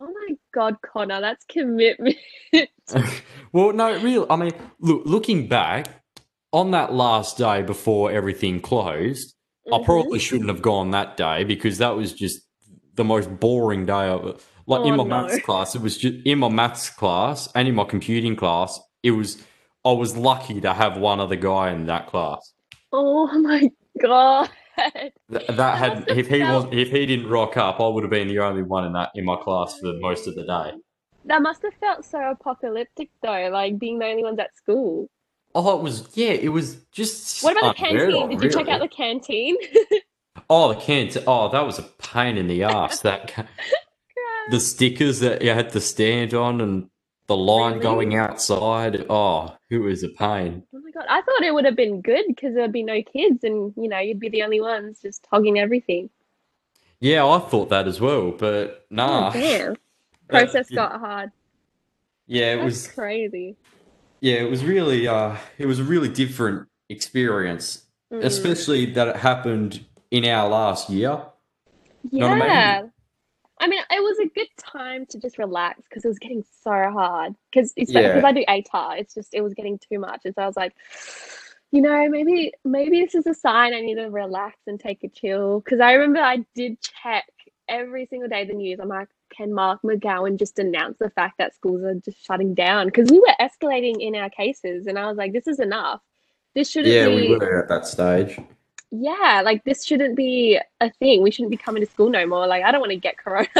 Oh 0.00 0.06
my 0.06 0.36
god, 0.54 0.76
Connor, 0.82 1.20
that's 1.20 1.44
commitment. 1.46 2.16
well, 3.52 3.72
no, 3.72 3.98
really. 4.00 4.26
I 4.30 4.36
mean, 4.36 4.52
look, 4.80 5.02
looking 5.04 5.48
back 5.48 5.88
on 6.52 6.70
that 6.72 6.92
last 6.92 7.38
day 7.38 7.62
before 7.62 8.10
everything 8.10 8.60
closed, 8.60 9.34
I 9.72 9.78
Mhm. 9.78 9.84
probably 9.84 10.18
shouldn't 10.18 10.50
have 10.50 10.60
gone 10.60 10.90
that 10.90 11.16
day 11.16 11.44
because 11.44 11.78
that 11.78 11.96
was 11.96 12.12
just 12.12 12.42
the 12.94 13.04
most 13.04 13.28
boring 13.40 13.86
day 13.86 14.08
of 14.08 14.26
it. 14.26 14.40
Like 14.66 14.84
in 14.86 14.94
Oh, 14.94 15.04
my 15.04 15.04
no. 15.04 15.22
maths 15.26 15.40
class, 15.42 15.74
it 15.74 15.82
was 15.82 15.96
just 15.98 16.24
in 16.24 16.38
my 16.38 16.48
maths 16.48 16.88
class 16.90 17.48
and 17.54 17.66
in 17.66 17.74
my 17.74 17.84
computing 17.84 18.36
class. 18.36 18.80
It 19.02 19.10
was 19.12 19.42
I 19.84 19.92
was 19.92 20.16
lucky 20.16 20.60
to 20.60 20.72
have 20.72 20.96
one 20.96 21.18
other 21.20 21.34
guy 21.36 21.72
in 21.72 21.86
that 21.86 22.06
class. 22.06 22.52
Oh 22.92 23.26
my 23.38 23.70
god. 24.00 24.48
Th- 24.78 25.12
that 25.28 25.56
That 25.56 25.78
had 25.78 26.04
if 26.08 26.28
he 26.28 26.38
felt- 26.40 26.70
was 26.70 26.78
if 26.78 26.90
he 26.90 27.04
didn't 27.06 27.28
rock 27.28 27.56
up, 27.56 27.80
I 27.80 27.88
would 27.88 28.04
have 28.04 28.10
been 28.10 28.28
the 28.28 28.38
only 28.38 28.62
one 28.62 28.84
in 28.84 28.92
that 28.92 29.10
in 29.14 29.24
my 29.24 29.36
class 29.36 29.78
for 29.78 29.92
most 30.00 30.26
of 30.28 30.34
the 30.36 30.44
day. 30.44 30.72
That 31.24 31.42
must 31.42 31.62
have 31.62 31.74
felt 31.74 32.04
so 32.04 32.18
apocalyptic 32.30 33.10
though, 33.22 33.48
like 33.52 33.78
being 33.78 33.98
the 33.98 34.06
only 34.06 34.22
ones 34.22 34.38
at 34.38 34.56
school. 34.56 35.08
Oh, 35.54 35.76
it 35.78 35.82
was 35.82 36.08
yeah, 36.16 36.30
it 36.30 36.48
was 36.48 36.76
just. 36.92 37.42
What 37.44 37.56
about 37.58 37.76
the 37.76 37.82
canteen? 37.82 38.28
Did 38.30 38.42
you 38.42 38.50
check 38.50 38.68
out 38.68 38.80
the 38.80 38.88
canteen? 38.88 39.56
Oh, 40.48 40.72
the 40.72 40.80
canteen. 40.80 41.22
Oh, 41.26 41.48
that 41.50 41.64
was 41.66 41.78
a 41.78 41.82
pain 41.82 42.36
in 42.36 42.46
the 42.48 42.62
ass. 42.64 43.00
That 43.00 43.46
the 44.50 44.60
stickers 44.60 45.20
that 45.20 45.42
you 45.42 45.50
had 45.50 45.70
to 45.70 45.80
stand 45.80 46.34
on 46.34 46.60
and 46.60 46.88
the 47.26 47.36
line 47.36 47.72
Really? 47.74 47.82
going 47.82 48.14
outside. 48.16 49.06
Oh, 49.08 49.56
it 49.70 49.78
was 49.78 50.02
a 50.02 50.08
pain. 50.08 50.64
Oh 50.74 50.80
my 50.80 50.90
god, 50.90 51.06
I 51.08 51.22
thought 51.22 51.42
it 51.42 51.54
would 51.54 51.64
have 51.64 51.76
been 51.76 52.00
good 52.00 52.24
because 52.28 52.54
there 52.54 52.62
would 52.62 52.72
be 52.72 52.82
no 52.82 53.02
kids 53.02 53.44
and 53.44 53.72
you 53.76 53.88
know, 53.88 53.98
you'd 53.98 54.20
be 54.20 54.28
the 54.28 54.42
only 54.42 54.60
ones 54.60 55.00
just 55.00 55.26
hogging 55.30 55.58
everything. 55.58 56.10
Yeah, 57.00 57.26
I 57.26 57.38
thought 57.40 57.68
that 57.70 57.86
as 57.88 58.00
well, 58.00 58.30
but 58.32 58.86
nah. 58.90 59.28
Oh, 59.28 59.32
damn. 59.32 59.76
Process 60.28 60.70
got 60.70 60.98
hard. 61.00 61.30
Yeah, 62.26 62.54
it 62.54 62.56
That's 62.56 62.64
was. 62.64 62.88
crazy. 62.88 63.56
Yeah, 64.20 64.36
it 64.36 64.48
was 64.50 64.64
really. 64.64 65.06
Uh, 65.08 65.36
it 65.58 65.66
was 65.66 65.78
a 65.80 65.84
really 65.84 66.08
different 66.08 66.68
experience, 66.88 67.84
Mm. 68.12 68.24
especially 68.24 68.86
that 68.92 69.08
it 69.08 69.16
happened 69.16 69.86
in 70.12 70.26
our 70.26 70.48
last 70.48 70.90
year. 70.90 71.26
what 72.28 72.32
I 72.32 72.50
mean? 72.50 72.52
Yeah. 72.58 72.82
I 73.60 73.68
mean, 73.68 73.82
it 73.90 74.02
was 74.02 74.18
a 74.20 74.28
good 74.34 74.48
time 74.58 75.06
to 75.08 75.18
just 75.18 75.38
relax 75.38 75.80
because 75.88 76.04
it 76.04 76.08
was 76.08 76.18
getting 76.18 76.44
so 76.62 76.70
hard. 76.70 77.34
Because 77.52 77.72
Yeah. 77.76 78.02
because 78.08 78.24
I 78.24 78.32
do 78.32 78.44
ATAR, 78.48 78.98
it's 79.00 79.14
just 79.14 79.34
it 79.34 79.42
was 79.42 79.54
getting 79.54 79.78
too 79.78 79.98
much, 79.98 80.22
and 80.26 80.34
so 80.34 80.42
I 80.42 80.46
was 80.46 80.56
like, 80.56 80.74
you 81.72 81.82
know, 81.82 82.08
maybe 82.08 82.52
maybe 82.64 83.02
this 83.02 83.14
is 83.14 83.26
a 83.26 83.34
sign 83.34 83.74
I 83.74 83.80
need 83.80 83.96
to 83.96 84.10
relax 84.10 84.58
and 84.66 84.80
take 84.80 85.04
a 85.04 85.08
chill. 85.08 85.60
Because 85.60 85.80
I 85.80 85.94
remember 85.94 86.20
I 86.20 86.44
did 86.54 86.78
check 86.82 87.26
every 87.68 88.06
single 88.06 88.28
day 88.28 88.44
the 88.46 88.54
news. 88.54 88.80
I'm 88.80 88.88
like, 88.88 89.08
can 89.34 89.54
Mark 89.54 89.80
McGowan 89.82 90.38
just 90.38 90.58
announce 90.58 90.98
the 90.98 91.10
fact 91.10 91.38
that 91.38 91.54
schools 91.54 91.82
are 91.82 91.94
just 91.94 92.24
shutting 92.26 92.54
down? 92.54 92.86
Because 92.88 93.10
we 93.10 93.20
were 93.20 93.34
escalating 93.40 94.00
in 94.00 94.16
our 94.16 94.30
cases, 94.30 94.86
and 94.86 94.98
I 94.98 95.08
was 95.08 95.16
like, 95.18 95.32
this 95.32 95.46
is 95.48 95.60
enough. 95.60 96.00
This 96.54 96.70
shouldn't 96.70 96.92
Yeah, 96.92 97.06
be 97.06 97.14
we 97.16 97.28
were 97.36 97.62
at 97.62 97.68
that 97.70 97.86
stage. 97.86 98.38
Yeah, 98.94 99.40
like 99.42 99.64
this 99.64 99.84
shouldn't 99.84 100.16
be 100.16 100.60
a 100.82 100.90
thing. 100.90 101.22
We 101.22 101.30
shouldn't 101.30 101.50
be 101.50 101.56
coming 101.56 101.82
to 101.82 101.90
school 101.90 102.10
no 102.10 102.26
more. 102.26 102.46
Like, 102.46 102.62
I 102.62 102.70
don't 102.70 102.82
want 102.82 102.90
to 102.90 102.96
get 102.96 103.16
corona. 103.16 103.48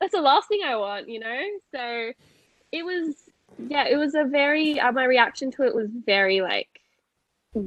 That's 0.00 0.12
the 0.12 0.20
last 0.20 0.48
thing 0.48 0.62
I 0.66 0.74
want, 0.74 1.08
you 1.08 1.20
know? 1.20 1.40
So 1.72 2.12
it 2.72 2.84
was, 2.84 3.14
yeah, 3.68 3.86
it 3.86 3.96
was 3.96 4.16
a 4.16 4.24
very, 4.24 4.80
uh, 4.80 4.90
my 4.90 5.04
reaction 5.04 5.52
to 5.52 5.62
it 5.62 5.74
was 5.74 5.88
very, 6.04 6.40
like, 6.40 6.80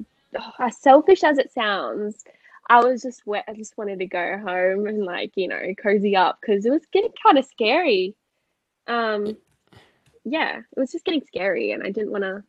as 0.60 0.78
selfish 0.78 1.24
as 1.24 1.38
it 1.38 1.54
sounds. 1.54 2.26
I 2.70 2.84
was 2.84 3.02
just, 3.02 3.26
wet. 3.26 3.46
I 3.48 3.54
just 3.54 3.78
wanted 3.78 4.00
to 4.00 4.08
go 4.08 4.38
home 4.38 4.86
and, 4.86 5.06
like, 5.06 5.32
you 5.36 5.48
know, 5.48 5.74
cozy 5.82 6.18
up 6.18 6.40
because 6.42 6.66
it 6.66 6.72
was 6.72 6.86
getting 6.92 7.14
kind 7.24 7.38
of 7.38 7.46
scary. 7.46 8.14
Um, 8.88 9.38
yeah, 10.26 10.58
it 10.58 10.80
was 10.80 10.92
just 10.92 11.06
getting 11.06 11.24
scary, 11.26 11.72
and 11.72 11.82
I 11.82 11.92
didn't 11.92 12.12
want 12.12 12.26
to 12.26 12.44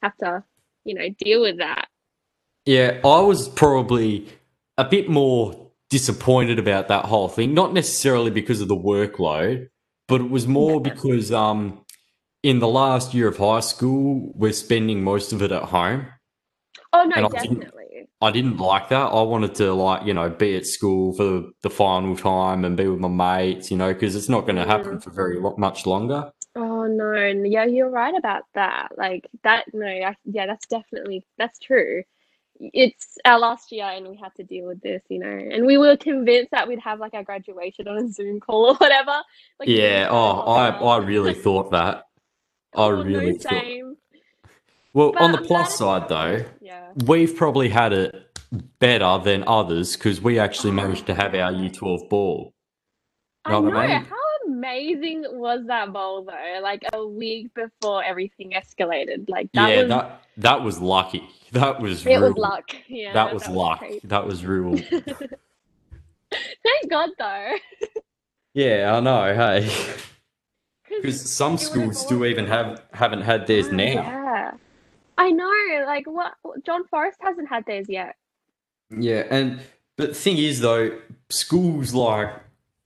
have 0.00 0.16
to, 0.18 0.44
you 0.84 0.94
know, 0.94 1.08
deal 1.18 1.40
with 1.40 1.58
that. 1.58 1.88
Yeah, 2.66 3.00
I 3.04 3.20
was 3.20 3.48
probably 3.48 4.28
a 4.78 4.84
bit 4.84 5.08
more 5.08 5.70
disappointed 5.90 6.58
about 6.58 6.88
that 6.88 7.04
whole 7.04 7.28
thing. 7.28 7.54
Not 7.54 7.72
necessarily 7.72 8.30
because 8.30 8.60
of 8.60 8.68
the 8.68 8.76
workload, 8.76 9.68
but 10.08 10.20
it 10.20 10.30
was 10.30 10.46
more 10.46 10.80
because 10.80 11.32
um, 11.32 11.84
in 12.42 12.60
the 12.60 12.68
last 12.68 13.14
year 13.14 13.28
of 13.28 13.36
high 13.36 13.60
school, 13.60 14.32
we're 14.34 14.52
spending 14.52 15.02
most 15.02 15.32
of 15.32 15.42
it 15.42 15.52
at 15.52 15.64
home. 15.64 16.06
Oh 16.92 17.04
no, 17.04 17.16
And 17.16 17.26
I 17.26 17.28
didn't- 17.40 17.58
definitely. 17.60 17.78
I 18.20 18.30
didn't 18.30 18.58
like 18.58 18.88
that. 18.90 19.06
I 19.06 19.22
wanted 19.22 19.56
to 19.56 19.72
like 19.72 20.06
you 20.06 20.14
know 20.14 20.30
be 20.30 20.54
at 20.56 20.64
school 20.64 21.12
for 21.12 21.42
the 21.62 21.70
final 21.70 22.16
time 22.16 22.64
and 22.64 22.76
be 22.76 22.86
with 22.86 23.00
my 23.00 23.08
mates, 23.08 23.68
you 23.68 23.76
know, 23.76 23.92
because 23.92 24.14
it's 24.14 24.28
not 24.28 24.42
going 24.42 24.54
to 24.54 24.64
happen 24.64 25.00
for 25.00 25.10
very 25.10 25.40
lo- 25.40 25.56
much 25.58 25.86
longer. 25.86 26.30
Oh 26.54 26.86
no, 26.86 27.12
yeah, 27.44 27.64
you're 27.64 27.90
right 27.90 28.14
about 28.16 28.44
that. 28.54 28.92
Like 28.96 29.26
that, 29.42 29.64
no, 29.74 29.86
I, 29.88 30.14
yeah, 30.24 30.46
that's 30.46 30.68
definitely 30.68 31.24
that's 31.36 31.58
true. 31.58 32.04
It's 32.72 33.18
our 33.24 33.38
last 33.38 33.72
year, 33.72 33.86
and 33.86 34.06
we 34.08 34.16
had 34.16 34.34
to 34.36 34.44
deal 34.44 34.66
with 34.66 34.80
this, 34.82 35.02
you 35.08 35.18
know. 35.18 35.26
And 35.26 35.66
we 35.66 35.78
were 35.78 35.96
convinced 35.96 36.50
that 36.52 36.68
we'd 36.68 36.78
have 36.80 37.00
like 37.00 37.14
our 37.14 37.22
graduation 37.24 37.88
on 37.88 37.98
a 37.98 38.08
Zoom 38.08 38.40
call 38.40 38.66
or 38.70 38.74
whatever. 38.76 39.20
Like 39.58 39.68
Yeah. 39.68 40.08
Oh, 40.10 40.40
I 40.52 40.68
I 40.70 40.98
really 40.98 41.34
thought 41.34 41.70
that. 41.72 42.04
I 42.74 42.82
Oh, 42.84 42.90
really 42.90 43.34
thought. 43.34 43.52
same. 43.52 43.96
Well, 44.94 45.12
But 45.12 45.22
on 45.22 45.32
the 45.32 45.38
I'm 45.38 45.44
plus 45.46 45.76
side, 45.76 46.08
though, 46.08 46.44
Yeah. 46.60 46.92
we've 47.06 47.34
probably 47.34 47.68
had 47.68 47.92
it 47.92 48.14
better 48.78 49.18
than 49.24 49.42
others 49.46 49.96
because 49.96 50.20
we 50.20 50.38
actually 50.38 50.70
managed 50.72 51.06
to 51.06 51.14
have 51.14 51.34
our 51.34 51.50
Year 51.52 51.70
12 51.70 52.08
ball. 52.08 52.52
I 53.44 53.52
know. 53.58 53.74
I 53.76 53.86
mean? 53.88 54.04
How 54.04 54.16
amazing 54.62 55.24
was 55.32 55.66
that 55.66 55.92
bowl 55.92 56.24
though? 56.24 56.60
Like 56.62 56.82
a 56.92 57.06
week 57.06 57.52
before 57.54 58.04
everything 58.04 58.52
escalated. 58.52 59.28
Like 59.28 59.50
that 59.52 59.68
yeah, 59.70 59.80
was 59.80 59.88
that 59.88 60.22
that 60.38 60.62
was 60.62 60.80
lucky. 60.80 61.28
That 61.52 61.80
was 61.80 62.06
it 62.06 62.20
was 62.20 62.34
luck. 62.36 62.70
Yeah. 62.88 63.12
that 63.12 63.34
was 63.34 63.48
luck. 63.48 63.80
great. 63.80 64.08
That 64.08 64.26
was 64.26 64.44
real. 64.44 64.76
Thank 66.32 66.90
God 66.90 67.10
though. 67.18 67.56
yeah, 68.54 68.94
I 68.94 69.00
know. 69.00 69.34
Hey, 69.34 69.70
because 70.88 71.30
some 71.30 71.58
schools 71.58 72.06
do 72.06 72.24
even 72.24 72.46
have 72.46 72.82
haven't 72.92 73.22
had 73.22 73.46
theirs 73.46 73.68
Oh, 73.68 73.72
now. 73.72 73.84
Yeah. 73.84 74.50
I 75.18 75.30
know. 75.30 75.84
Like 75.86 76.06
what 76.06 76.34
John 76.64 76.86
Forrest 76.86 77.18
hasn't 77.20 77.48
had 77.48 77.66
theirs 77.66 77.86
yet. 77.88 78.16
Yeah, 78.90 79.24
and 79.30 79.60
but 79.96 80.10
the 80.10 80.14
thing 80.14 80.38
is 80.38 80.60
though, 80.60 80.98
schools 81.30 81.94
like 81.94 82.32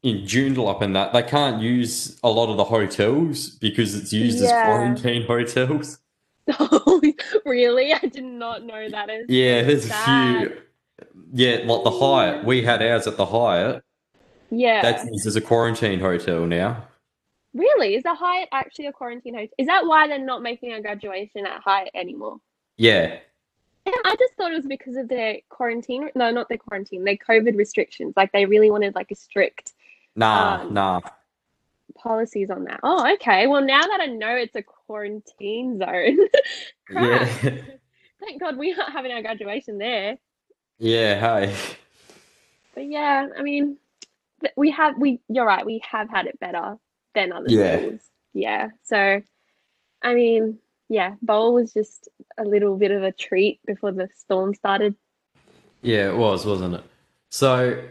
in 0.03 0.19
Joondalup 0.19 0.83
and 0.83 0.95
that 0.95 1.13
they 1.13 1.23
can't 1.23 1.61
use 1.61 2.19
a 2.23 2.31
lot 2.31 2.49
of 2.49 2.57
the 2.57 2.65
hotels 2.65 3.51
because 3.51 3.95
it's 3.95 4.13
used 4.13 4.43
as 4.43 4.51
quarantine 4.51 5.23
hotels. 5.27 5.99
Oh, 6.61 7.03
really? 7.45 7.93
I 7.93 7.99
did 7.99 8.25
not 8.25 8.65
know 8.65 8.89
that. 8.89 9.09
It's 9.11 9.31
Yeah, 9.31 9.63
there's 9.63 9.91
a 9.91 9.95
few. 9.95 10.63
Yeah, 11.33 11.65
like 11.67 11.85
the 11.85 11.91
Hyatt. 11.91 12.45
We 12.45 12.63
had 12.63 12.83
ours 12.83 13.07
at 13.07 13.17
the 13.17 13.27
Hyatt. 13.27 13.83
Yeah. 14.51 14.81
That's 14.81 15.05
used 15.05 15.27
as 15.27 15.37
a 15.37 15.41
quarantine 15.41 15.99
hotel 15.99 16.47
now. 16.47 16.87
Really? 17.53 17.95
Is 17.95 18.03
the 18.03 18.15
Hyatt 18.15 18.49
actually 18.53 18.87
a 18.87 18.93
quarantine 18.93 19.35
hotel? 19.35 19.55
Is 19.59 19.67
that 19.67 19.87
why 19.87 20.07
they're 20.07 20.19
not 20.19 20.43
making 20.43 20.73
a 20.73 20.81
graduation 20.81 21.47
at 21.47 21.61
Hyatt 21.63 21.91
anymore? 21.95 22.37
Yeah, 22.77 23.19
Yeah, 23.87 23.95
I 24.05 24.15
just 24.19 24.35
thought 24.35 24.53
it 24.53 24.57
was 24.57 24.67
because 24.67 24.97
of 24.97 25.09
their 25.09 25.39
quarantine. 25.49 26.11
No, 26.15 26.31
not 26.31 26.49
their 26.49 26.59
quarantine. 26.59 27.05
Their 27.05 27.17
COVID 27.17 27.57
restrictions. 27.57 28.13
Like 28.17 28.31
they 28.33 28.45
really 28.45 28.71
wanted 28.71 28.95
like 28.95 29.11
a 29.11 29.15
strict 29.15 29.73
nah, 30.17 30.63
Um, 30.63 30.75
nah. 30.75 31.01
policies 31.97 32.51
on 32.51 32.65
that. 32.65 32.81
Oh, 32.83 33.13
okay. 33.15 33.47
Well, 33.47 33.63
now 33.63 33.81
that 33.83 34.01
I 34.01 34.07
know 34.07 34.35
it's 34.35 34.57
a 34.57 34.63
quarantine 34.63 35.79
zone, 35.79 36.19
Yeah. 36.93 37.25
Thank 38.21 38.41
God 38.41 38.57
we 38.57 38.73
aren't 38.75 38.93
having 38.93 39.13
our 39.13 39.23
graduation 39.23 39.79
there. 39.79 40.19
yeah. 40.79 41.21
hi. 41.21 41.55
But 42.75 42.87
yeah, 42.87 43.29
I 43.39 43.43
mean, 43.43 43.79
we 44.57 44.71
have 44.73 44.99
we. 44.99 45.21
You're 45.29 45.47
right. 45.47 45.65
We 45.65 45.81
have 45.91 46.11
had 46.11 46.27
it 46.27 46.39
better 46.41 46.77
than 47.15 47.33
other 47.33 47.47
Yeah. 47.49 47.79
schools. 47.79 48.01
Yeah. 48.35 48.69
So, 48.85 49.23
I 50.03 50.15
mean, 50.15 50.59
yeah, 50.89 51.15
bowl 51.23 51.55
was 51.55 51.73
just 51.73 52.09
a 52.39 52.45
little 52.45 52.77
bit 52.77 52.91
of 52.91 53.03
a 53.03 53.13
treat 53.13 53.61
before 53.67 53.93
the 53.93 54.09
storm 54.15 54.55
started. 54.55 54.95
yeah, 55.83 56.09
it 56.11 56.17
was, 56.17 56.45
wasn't 56.45 56.75
it? 56.75 56.85
So, 57.31 57.83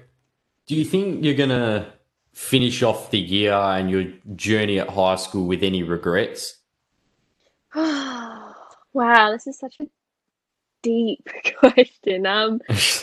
do 0.68 0.76
you 0.76 0.86
think 0.86 1.24
you're 1.26 1.34
gonna 1.34 1.92
finish 2.36 2.84
off 2.84 3.12
the 3.12 3.20
year 3.20 3.54
and 3.54 3.90
your 3.90 4.04
journey 4.36 4.78
at 4.78 4.90
high 4.90 5.16
school 5.16 5.48
with 5.48 5.64
any 5.64 5.82
regrets? 5.82 6.58
wow, 7.76 8.54
this 9.32 9.48
is 9.48 9.58
such 9.58 9.76
a 9.82 9.88
deep 10.84 11.28
question. 11.60 12.26
Um, 12.28 12.62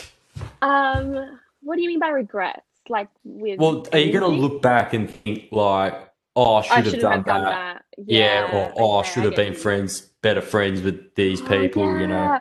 um, 0.61 1.39
what 1.61 1.75
do 1.75 1.81
you 1.81 1.89
mean 1.89 1.99
by 1.99 2.09
regrets? 2.09 2.61
Like 2.87 3.09
with 3.23 3.59
Well, 3.59 3.87
are 3.91 3.99
you 3.99 4.13
gonna 4.13 4.27
look 4.27 4.61
back 4.61 4.93
and 4.93 5.09
think 5.09 5.47
like, 5.51 5.93
oh, 6.35 6.55
I 6.55 6.61
should 6.61 6.71
I 6.71 6.81
have 6.81 6.99
done 6.99 7.11
have 7.13 7.25
done 7.25 7.43
that? 7.43 7.83
that. 7.97 8.05
Yeah, 8.05 8.49
or 8.53 8.73
oh, 8.77 8.97
I 8.97 9.03
should 9.03 9.23
have 9.23 9.35
been 9.35 9.53
you. 9.53 9.59
friends, 9.59 10.01
better 10.21 10.41
friends 10.41 10.81
with 10.81 11.15
these 11.15 11.41
Oh, 11.41 11.45
people, 11.47 11.99
you 11.99 12.07
know? 12.07 12.39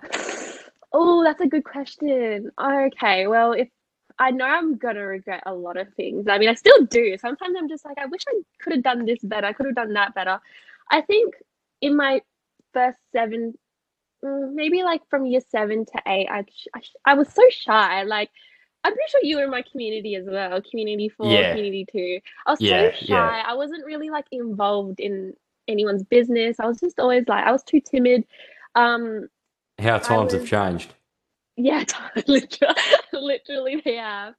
Oh, 0.92 1.22
that's 1.24 1.40
a 1.40 1.46
good 1.46 1.64
question. 1.64 2.50
Okay, 2.60 3.26
well, 3.28 3.52
if 3.52 3.68
I 4.18 4.30
know 4.30 4.44
I'm 4.44 4.76
gonna 4.76 5.06
regret 5.06 5.42
a 5.46 5.54
lot 5.54 5.76
of 5.76 5.92
things. 5.94 6.26
I 6.28 6.38
mean, 6.38 6.48
I 6.48 6.54
still 6.54 6.84
do. 6.86 7.16
Sometimes 7.18 7.56
I'm 7.58 7.68
just 7.68 7.84
like, 7.84 7.98
I 7.98 8.06
wish 8.06 8.22
I 8.28 8.40
could 8.60 8.74
have 8.74 8.82
done 8.82 9.04
this 9.06 9.20
better. 9.22 9.46
I 9.46 9.52
could 9.52 9.66
have 9.66 9.74
done 9.76 9.92
that 9.94 10.14
better. 10.14 10.40
I 10.90 11.00
think 11.02 11.34
in 11.80 11.96
my 11.96 12.22
first 12.74 12.98
seven, 13.12 13.54
mm, 14.24 14.52
maybe 14.54 14.82
like 14.82 15.02
from 15.10 15.26
year 15.26 15.40
seven 15.50 15.84
to 15.86 16.02
eight, 16.06 16.28
I, 16.30 16.44
I, 16.74 16.80
I 17.06 17.14
was 17.14 17.28
so 17.32 17.42
shy. 17.50 18.02
Like, 18.04 18.30
I'm 18.84 18.92
pretty 18.94 19.10
sure 19.10 19.20
you 19.22 19.36
were 19.36 19.44
in 19.44 19.50
my 19.50 19.62
community 19.62 20.14
as 20.16 20.26
well, 20.28 20.60
community 20.62 21.08
four, 21.08 21.26
Yeah. 21.30 21.50
community 21.50 21.86
two. 21.90 22.20
I 22.46 22.50
was 22.50 22.60
Yeah, 22.60 22.90
so 22.90 22.96
shy. 23.06 23.38
yeah. 23.38 23.42
I 23.46 23.54
wasn't 23.54 23.84
really 23.86 24.10
like 24.10 24.26
involved 24.32 25.00
in 25.00 25.34
anyone's 25.68 26.02
business. 26.02 26.58
I 26.60 26.66
was 26.66 26.80
just 26.80 26.98
always 26.98 27.24
like, 27.28 27.44
I 27.44 27.52
was 27.52 27.62
too 27.62 27.80
timid. 27.80 28.24
Um, 28.74 29.28
How 29.78 29.98
times 29.98 30.32
have 30.32 30.46
changed. 30.46 30.94
yeah, 31.56 31.84
literally, 32.26 32.74
literally 33.20 33.80
they 33.84 33.96
have. 33.96 34.34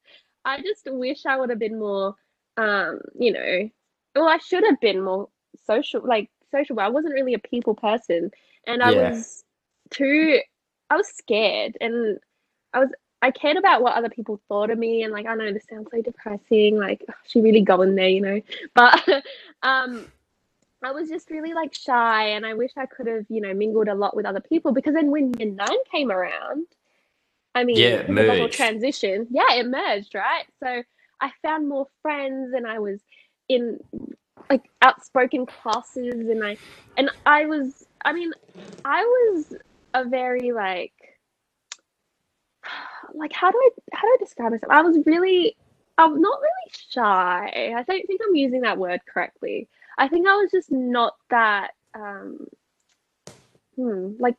I 0.46 0.62
just 0.62 0.88
wish 0.88 1.26
I 1.26 1.38
would 1.38 1.50
have 1.50 1.60
been 1.60 1.80
more, 1.80 2.16
um, 2.58 3.00
you 3.18 3.32
know, 3.34 3.70
well, 4.16 4.28
I 4.28 4.38
should 4.38 4.64
have 4.66 4.80
been 4.80 5.02
more 5.04 5.30
social, 5.66 6.02
like 6.06 6.30
social. 6.52 6.80
I 6.80 6.90
wasn't 6.90 7.14
really 7.14 7.34
a 7.34 7.40
people 7.40 7.76
person, 7.76 8.32
and 8.68 8.82
I 8.84 8.92
Yeah. 8.92 8.92
was 8.92 9.44
too. 9.92 10.40
I 10.90 10.98
was 10.98 11.08
scared, 11.08 11.78
and 11.82 12.20
I 12.74 12.80
was. 12.80 12.90
I 13.22 13.32
cared 13.32 13.58
about 13.58 13.82
what 13.82 13.96
other 13.96 14.10
people 14.10 14.42
thought 14.50 14.70
of 14.70 14.78
me, 14.78 15.04
and 15.04 15.14
like 15.14 15.26
I 15.28 15.36
know 15.36 15.52
this 15.54 15.66
sounds 15.70 15.88
so 15.92 16.02
depressing. 16.02 16.78
Like 16.78 17.06
she 17.28 17.42
really 17.42 17.62
going 17.62 17.96
there, 17.96 18.10
you 18.10 18.22
know, 18.22 18.42
but 18.76 19.24
um. 19.64 20.08
I 20.84 20.92
was 20.92 21.10
just 21.10 21.30
really 21.32 21.54
like 21.54 21.74
shy, 21.74 22.30
and 22.30 22.46
I 22.46 22.54
wish 22.54 22.72
I 22.78 22.86
could 22.86 23.08
have, 23.08 23.26
you 23.30 23.42
know, 23.42 23.54
mingled 23.54 23.88
a 23.88 23.96
lot 23.96 24.16
with 24.16 24.26
other 24.26 24.42
people 24.42 24.74
because 24.74 24.94
then 24.94 25.12
when 25.12 25.34
year 25.34 25.50
nine 25.50 25.78
came 25.92 26.12
around, 26.12 26.68
I 27.56 27.64
mean, 27.66 27.84
Yeah, 27.84 27.88
it 27.88 28.08
because 28.08 28.20
of 28.22 28.28
the 28.28 28.36
whole 28.36 28.50
transition, 28.50 29.28
yeah, 29.32 29.54
it 29.54 29.68
merged, 29.68 30.16
right? 30.16 30.46
So 30.62 30.84
I 31.22 31.32
found 31.44 31.68
more 31.70 31.88
friends, 32.02 32.54
and 32.56 32.68
I 32.68 32.80
was 32.80 33.02
in 33.50 33.80
like 34.50 34.64
outspoken 34.82 35.46
classes, 35.46 36.30
and 36.30 36.44
I 36.44 36.58
and 36.98 37.10
I 37.26 37.46
was, 37.48 37.84
I 38.06 38.14
mean, 38.14 38.32
I 38.86 39.04
was 39.04 39.54
a 39.94 40.06
very 40.10 40.52
like, 40.54 40.94
like 43.16 43.34
how 43.34 43.52
do 43.52 43.60
I 43.60 43.70
how 43.94 44.04
do 44.04 44.10
I 44.10 44.18
describe 44.20 44.52
myself? 44.54 44.72
I 44.72 44.84
was 44.84 44.98
really, 45.06 45.58
I'm 45.98 46.22
not 46.22 46.40
really 46.42 46.74
shy. 46.92 47.74
I 47.78 47.84
don't 47.88 48.08
think 48.08 48.22
I'm 48.28 48.36
using 48.36 48.62
that 48.62 48.78
word 48.80 49.02
correctly. 49.12 49.70
I 49.98 50.08
think 50.10 50.28
I 50.28 50.36
was 50.38 50.52
just 50.52 50.72
not 50.72 51.14
that 51.32 51.72
um 51.96 52.48
hmm, 53.78 54.14
like 54.20 54.38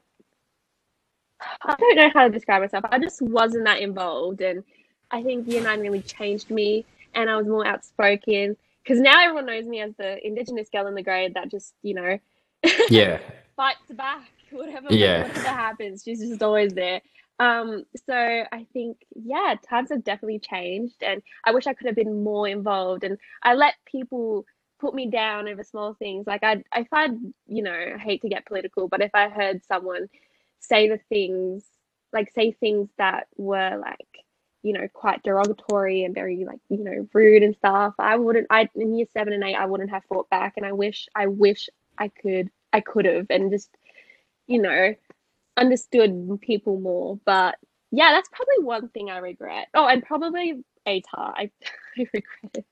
I 1.62 1.76
don't 1.79 1.97
know 1.97 2.11
how 2.14 2.25
to 2.26 2.33
describe 2.33 2.62
myself. 2.62 2.85
I 2.91 2.99
just 2.99 3.21
wasn't 3.23 3.64
that 3.64 3.81
involved 3.81 4.41
and 4.41 4.64
I 5.11 5.23
think 5.23 5.47
year 5.49 5.62
nine 5.62 5.81
really 5.81 6.03
changed 6.03 6.50
me 6.50 6.85
and 7.14 7.31
I 7.31 7.37
was 7.37 7.47
more 7.47 7.67
outspoken 7.67 8.57
because 8.83 9.00
now 9.00 9.23
everyone 9.23 9.47
knows 9.47 9.67
me 9.67 9.81
as 9.81 9.93
the 9.97 10.25
indigenous 10.26 10.69
girl 10.71 10.87
in 10.87 10.95
the 10.95 11.03
grade 11.03 11.35
that 11.35 11.50
just, 11.50 11.75
you 11.83 11.95
know, 11.95 12.19
Yeah. 12.91 13.19
fights 13.57 13.91
back 13.93 14.29
whatever 14.50 14.88
Yeah. 14.91 15.23
whatever 15.23 15.49
happens 15.49 16.03
she's 16.05 16.21
just 16.21 16.43
always 16.43 16.73
there 16.75 17.00
um 17.41 17.85
so 18.07 18.14
i 18.14 18.67
think 18.73 18.99
yeah 19.14 19.55
times 19.69 19.91
have 19.91 20.05
definitely 20.05 20.38
changed 20.38 21.03
and 21.03 21.23
i 21.45 21.53
wish 21.53 21.67
i 21.67 21.75
could 21.75 21.87
have 21.87 21.97
been 21.97 22.23
more 22.23 22.47
involved 22.49 23.05
and 23.05 23.19
i 23.43 23.55
let 23.55 23.75
people 23.87 24.45
put 24.81 24.95
me 24.95 25.11
down 25.11 25.49
over 25.49 25.62
small 25.64 25.95
things 25.95 26.26
like 26.26 26.43
i 26.45 26.62
if 26.76 26.87
i 26.93 27.09
you 27.47 27.62
know 27.62 27.95
i 27.95 27.99
hate 27.99 28.23
to 28.23 28.29
get 28.29 28.47
political 28.47 28.88
but 28.88 29.00
if 29.00 29.11
i 29.14 29.29
heard 29.29 29.64
someone 29.64 30.09
say 30.68 30.88
the 30.88 30.99
things 31.09 31.64
like 32.12 32.33
say 32.35 32.52
things 32.52 32.88
that 32.99 33.26
were 33.37 33.76
like 33.80 33.99
you 34.62 34.73
know 34.73 34.88
quite 34.92 35.23
derogatory 35.23 36.04
and 36.04 36.14
very 36.14 36.44
like 36.47 36.61
you 36.68 36.83
know 36.83 37.06
rude 37.12 37.42
and 37.42 37.56
stuff 37.56 37.94
i 37.99 38.16
wouldn't 38.16 38.47
i 38.50 38.68
in 38.75 38.94
year 38.97 39.06
seven 39.12 39.33
and 39.33 39.44
eight 39.44 39.56
i 39.56 39.66
wouldn't 39.66 39.90
have 39.90 40.04
fought 40.04 40.28
back 40.30 40.54
and 40.56 40.64
i 40.64 40.73
wish 40.73 41.09
i 41.14 41.26
wish 41.26 41.68
i 41.99 42.09
could 42.09 42.50
I 42.75 42.80
could 42.80 43.04
have 43.04 43.26
and 43.30 43.52
just, 43.52 43.71
you 44.49 44.61
know, 44.61 44.94
understood 45.56 46.40
people 46.42 46.80
more. 46.80 47.21
But 47.25 47.54
yeah, 47.92 48.11
that's 48.11 48.28
probably 48.30 48.64
one 48.64 48.88
thing 48.88 49.11
I 49.11 49.18
regret. 49.18 49.68
Oh, 49.75 49.87
and 49.87 50.04
probably 50.04 50.64
ATAR. 50.87 51.02
I, 51.16 51.50
I 51.99 52.09
regret 52.12 52.54
it 52.54 52.66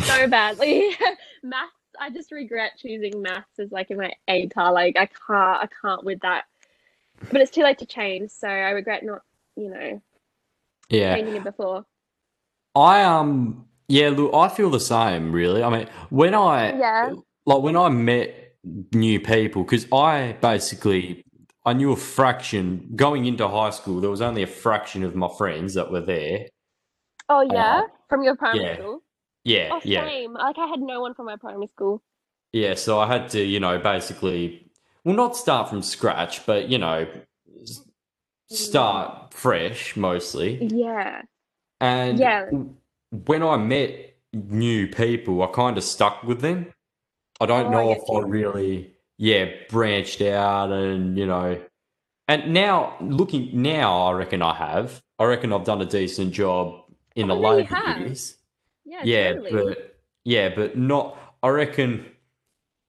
so 0.04 0.28
badly. 0.28 0.96
maths, 1.42 1.72
I 2.00 2.10
just 2.10 2.30
regret 2.30 2.78
choosing 2.78 3.20
maths 3.20 3.58
as 3.58 3.72
like 3.72 3.90
in 3.90 3.98
my 3.98 4.12
ATAR. 4.28 4.72
Like 4.72 4.96
I 4.96 5.06
can't, 5.06 5.64
I 5.64 5.68
can't 5.82 6.04
with 6.04 6.20
that. 6.20 6.44
But 7.32 7.40
it's 7.40 7.50
too 7.50 7.62
late 7.62 7.78
to 7.78 7.86
change, 7.86 8.30
so 8.30 8.48
I 8.48 8.70
regret 8.70 9.04
not, 9.04 9.22
you 9.56 9.70
know, 9.70 10.02
Yeah. 10.88 11.14
changing 11.16 11.36
it 11.36 11.44
before. 11.44 11.84
I 12.74 13.02
um 13.02 13.66
yeah, 13.88 14.10
look, 14.10 14.32
I 14.34 14.48
feel 14.48 14.70
the 14.70 14.80
same 14.80 15.32
really. 15.32 15.62
I 15.62 15.70
mean, 15.70 15.88
when 16.10 16.34
I 16.34 16.74
Yeah. 16.78 17.14
like 17.46 17.62
when 17.62 17.76
I 17.76 17.88
met 17.88 18.54
new 18.92 19.20
people 19.20 19.64
cuz 19.64 19.86
I 19.92 20.36
basically 20.40 21.24
I 21.64 21.72
knew 21.72 21.92
a 21.92 21.96
fraction 21.96 22.90
going 22.96 23.26
into 23.26 23.46
high 23.48 23.70
school. 23.70 24.00
There 24.00 24.10
was 24.10 24.22
only 24.22 24.42
a 24.42 24.46
fraction 24.46 25.02
of 25.04 25.14
my 25.14 25.28
friends 25.36 25.74
that 25.74 25.90
were 25.90 26.00
there. 26.00 26.48
Oh 27.28 27.40
yeah, 27.42 27.82
Uh, 27.84 27.88
from 28.08 28.22
your 28.22 28.36
primary 28.36 28.64
yeah. 28.64 28.74
school. 28.74 29.02
Yeah, 29.44 29.72
Oh, 29.72 29.80
yeah. 29.84 30.10
same. 30.10 30.34
Like 30.34 30.58
I 30.58 30.66
had 30.66 30.80
no 30.80 31.00
one 31.00 31.14
from 31.14 31.26
my 31.26 31.36
primary 31.36 31.66
school. 31.68 32.02
yeah, 32.52 32.74
so 32.74 32.98
I 32.98 33.06
had 33.06 33.28
to, 33.30 33.42
you 33.42 33.60
know, 33.60 33.78
basically, 33.78 34.69
well, 35.04 35.16
not 35.16 35.36
start 35.36 35.68
from 35.68 35.82
scratch, 35.82 36.44
but 36.46 36.68
you 36.68 36.78
know, 36.78 37.06
start 38.50 39.32
fresh 39.32 39.96
mostly. 39.96 40.64
Yeah. 40.64 41.22
And 41.80 42.18
Yeah. 42.18 42.50
when 43.10 43.42
I 43.42 43.56
met 43.56 44.14
new 44.32 44.86
people, 44.88 45.42
I 45.42 45.46
kind 45.48 45.78
of 45.78 45.84
stuck 45.84 46.22
with 46.22 46.40
them. 46.40 46.72
I 47.40 47.46
don't 47.46 47.66
Oh, 47.66 47.70
know 47.70 47.88
get 47.94 47.98
if. 47.98 48.10
I 48.10 48.20
really, 48.28 48.94
yeah, 49.16 49.46
branched 49.70 50.20
out 50.20 50.70
and, 50.70 51.16
you 51.16 51.26
know, 51.26 51.60
and 52.28 52.52
now 52.52 52.96
looking 53.00 53.50
now, 53.62 54.02
I 54.02 54.12
reckon 54.12 54.42
I 54.42 54.54
have. 54.54 55.02
I 55.18 55.24
reckon 55.24 55.52
I've 55.52 55.64
done 55.64 55.80
a 55.80 55.86
decent 55.86 56.32
job 56.32 56.84
in 57.16 57.28
the 57.28 57.34
Oh, 57.34 57.38
you 57.38 57.56
later 57.56 57.98
years. 57.98 58.36
Yeah, 58.84 59.02
Yeah, 59.04 59.32
totally. 59.34 59.50
but 59.52 59.96
yeah, 60.24 60.48
but 60.54 60.76
not. 60.76 61.16
I 61.42 61.48
reckon. 61.48 62.06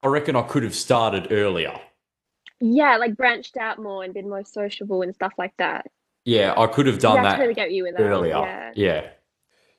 I 0.03 0.07
reckon 0.07 0.35
I 0.35 0.41
could 0.43 0.63
have 0.63 0.75
started 0.75 1.31
earlier. 1.31 1.79
Yeah, 2.61 2.97
like 2.97 3.17
branched 3.17 3.57
out 3.57 3.79
more 3.79 4.03
and 4.03 4.13
been 4.13 4.29
more 4.29 4.45
sociable 4.45 5.01
and 5.01 5.13
stuff 5.15 5.33
like 5.37 5.55
that. 5.57 5.87
Yeah, 6.25 6.53
I 6.55 6.67
could 6.67 6.85
have 6.85 6.99
done 6.99 7.15
yeah, 7.15 7.21
I 7.21 7.23
that 7.23 7.35
totally 7.37 7.53
get 7.55 7.71
you 7.71 7.83
with 7.83 7.97
that. 7.97 8.03
earlier. 8.03 8.35
Yeah. 8.35 8.71
Yeah. 8.75 9.07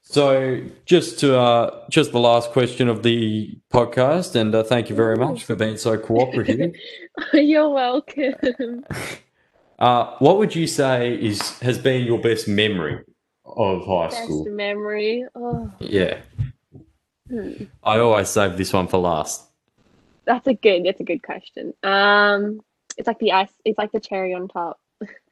So 0.05 0.61
just 0.85 1.21
to 1.21 1.39
uh, 1.39 1.85
just 1.89 2.11
the 2.11 2.19
last 2.19 2.51
question 2.51 2.89
of 2.89 3.05
the 3.05 3.57
podcast, 3.73 4.35
and 4.35 4.53
uh, 4.53 4.65
thank 4.65 4.91
you 4.91 4.97
very 4.97 5.17
much 5.17 5.45
for 5.45 5.55
being 5.55 5.77
so 5.77 5.97
cooperative. 5.97 6.75
You're 7.33 7.71
welcome. 7.71 8.85
uh, 9.79 10.17
what 10.19 10.39
would 10.39 10.57
you 10.57 10.67
say 10.67 11.15
is 11.15 11.57
has 11.61 11.79
been 11.79 12.05
your 12.05 12.19
best 12.21 12.49
memory 12.49 13.05
of 13.45 13.87
high 13.87 14.09
Best 14.09 14.25
school? 14.25 14.47
memory. 14.51 15.25
Oh, 15.37 15.71
Yeah, 15.79 16.19
hmm. 17.29 17.53
I 17.85 17.99
always 17.99 18.29
save 18.29 18.57
this 18.57 18.73
one 18.73 18.89
for 18.89 18.99
last. 18.99 19.45
That's 20.25 20.49
a 20.49 20.55
good. 20.55 20.85
That's 20.85 21.01
a 21.01 21.05
good 21.05 21.23
question. 21.23 21.75
Um, 21.85 22.61
it's 23.03 23.09
like 23.09 23.19
the 23.19 23.33
ice. 23.33 23.51
It's 23.65 23.79
like 23.79 23.91
the 23.91 23.99
cherry 23.99 24.33
on 24.33 24.47
top. 24.49 24.81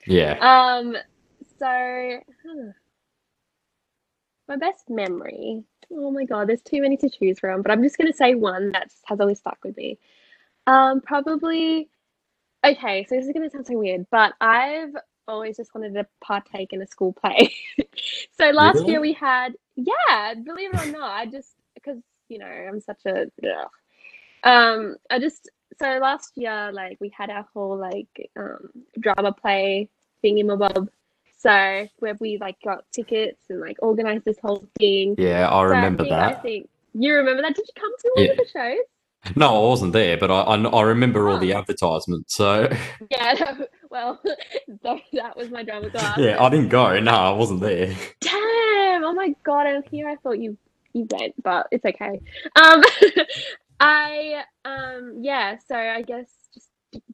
Yeah. 0.07 0.39
Um, 0.43 0.97
so 1.59 1.67
huh. 1.67 2.73
my 4.49 4.57
best 4.57 4.91
memory. 4.91 5.63
Oh 5.93 6.11
my 6.11 6.25
God, 6.25 6.49
there's 6.49 6.63
too 6.63 6.83
many 6.83 6.97
to 6.97 7.09
choose 7.09 7.39
from, 7.39 7.63
but 7.63 7.71
I'm 7.71 7.83
just 7.83 7.97
gonna 7.97 8.13
say 8.13 8.35
one 8.35 8.73
that 8.73 8.91
has 9.07 9.21
always 9.21 9.39
stuck 9.39 9.59
with 9.63 9.77
me. 9.77 9.99
Um, 10.67 11.01
probably. 11.01 11.89
Okay, 12.65 13.07
so 13.09 13.15
this 13.15 13.27
is 13.27 13.33
gonna 13.33 13.51
sound 13.51 13.67
so 13.69 13.79
weird, 13.79 14.07
but 14.11 14.35
I've 14.41 14.95
always 15.29 15.57
just 15.57 15.73
wanted 15.73 15.95
to 15.95 16.07
partake 16.21 16.73
in 16.73 16.83
a 16.83 16.87
school 16.87 17.13
play. 17.13 17.55
So 18.39 18.51
last 18.51 18.79
Really? 18.79 18.93
year 18.93 19.01
we 19.01 19.13
had, 19.13 19.55
yeah, 19.77 20.35
believe 20.35 20.71
it 20.73 20.77
or 20.77 20.87
not, 20.87 21.11
I 21.11 21.27
just 21.27 21.53
because 21.75 21.99
you 22.29 22.39
know 22.39 22.47
I'm 22.47 22.81
such 22.81 23.05
a. 23.07 23.27
ugh. 23.45 23.69
Um, 24.43 24.97
I 25.11 25.19
just 25.19 25.51
so 25.79 25.99
last 25.99 26.33
year 26.37 26.71
like 26.73 26.99
we 27.01 27.11
had 27.17 27.31
our 27.31 27.47
whole 27.55 27.77
like 27.79 28.09
um 28.37 28.71
drama 28.99 29.33
play 29.33 29.89
thingamabob. 30.25 30.89
So 31.39 31.87
where 32.01 32.17
we 32.21 32.39
like 32.39 32.57
got 32.63 32.85
tickets 32.93 33.45
and 33.49 33.61
like 33.61 33.77
organized 33.81 34.25
this 34.25 34.39
whole 34.43 34.69
thing. 34.79 35.15
Yeah, 35.19 35.49
I 35.49 35.63
So 35.63 35.69
remember 35.69 36.05
think, 36.05 36.15
I 36.15 36.35
think 36.35 36.69
you 36.93 37.15
remember 37.15 37.43
that. 37.43 37.55
Did 37.55 37.67
you 37.67 37.81
come 37.81 37.93
to 37.99 38.11
one 38.15 38.25
Yeah. 38.25 38.31
of 38.33 38.37
the 38.39 38.47
shows? 38.53 39.37
No, 39.37 39.57
I 39.57 39.69
wasn't 39.69 39.93
there, 39.93 40.17
but 40.17 40.31
I 40.31 40.41
I, 40.43 40.57
I 40.57 40.83
remember 40.83 41.29
all 41.29 41.39
the 41.39 41.55
Oh. 41.55 41.59
advertisements. 41.59 42.35
So 42.35 42.69
Yeah. 43.11 43.35
no, 43.59 43.67
well, 43.91 44.21
that, 44.83 45.01
that 45.13 45.37
was 45.37 45.51
my 45.51 45.63
drama 45.63 45.91
class. 45.91 46.19
yeah, 46.19 46.43
I 46.43 46.49
didn't 46.51 46.69
go. 46.69 46.99
No, 47.01 47.13
I 47.13 47.33
wasn't 47.33 47.61
there. 47.61 47.95
Damn! 48.21 49.05
Oh 49.05 49.13
my 49.15 49.35
god! 49.45 49.67
And 49.67 49.85
here 49.91 50.09
I 50.09 50.17
thought 50.17 50.39
you 50.39 50.57
you 50.93 51.07
went, 51.11 51.41
but 51.43 51.69
it's 51.71 51.85
okay. 51.85 52.21
Um, 52.57 52.83
I 53.81 54.45
um 54.67 55.19
yeah. 55.23 55.59
So 55.69 55.77
I 55.77 56.03
guess 56.03 56.31
just 56.55 56.71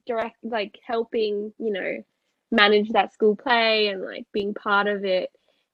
direct 0.07 0.37
like 0.45 0.79
helping 0.87 1.55
you 1.59 1.73
know 1.73 1.99
manage 2.53 2.91
that 2.91 3.15
school 3.15 3.37
play 3.37 3.89
and 3.89 4.03
like 4.03 4.27
being 4.35 4.55
part 4.55 4.89
of 4.89 5.05
it. 5.05 5.31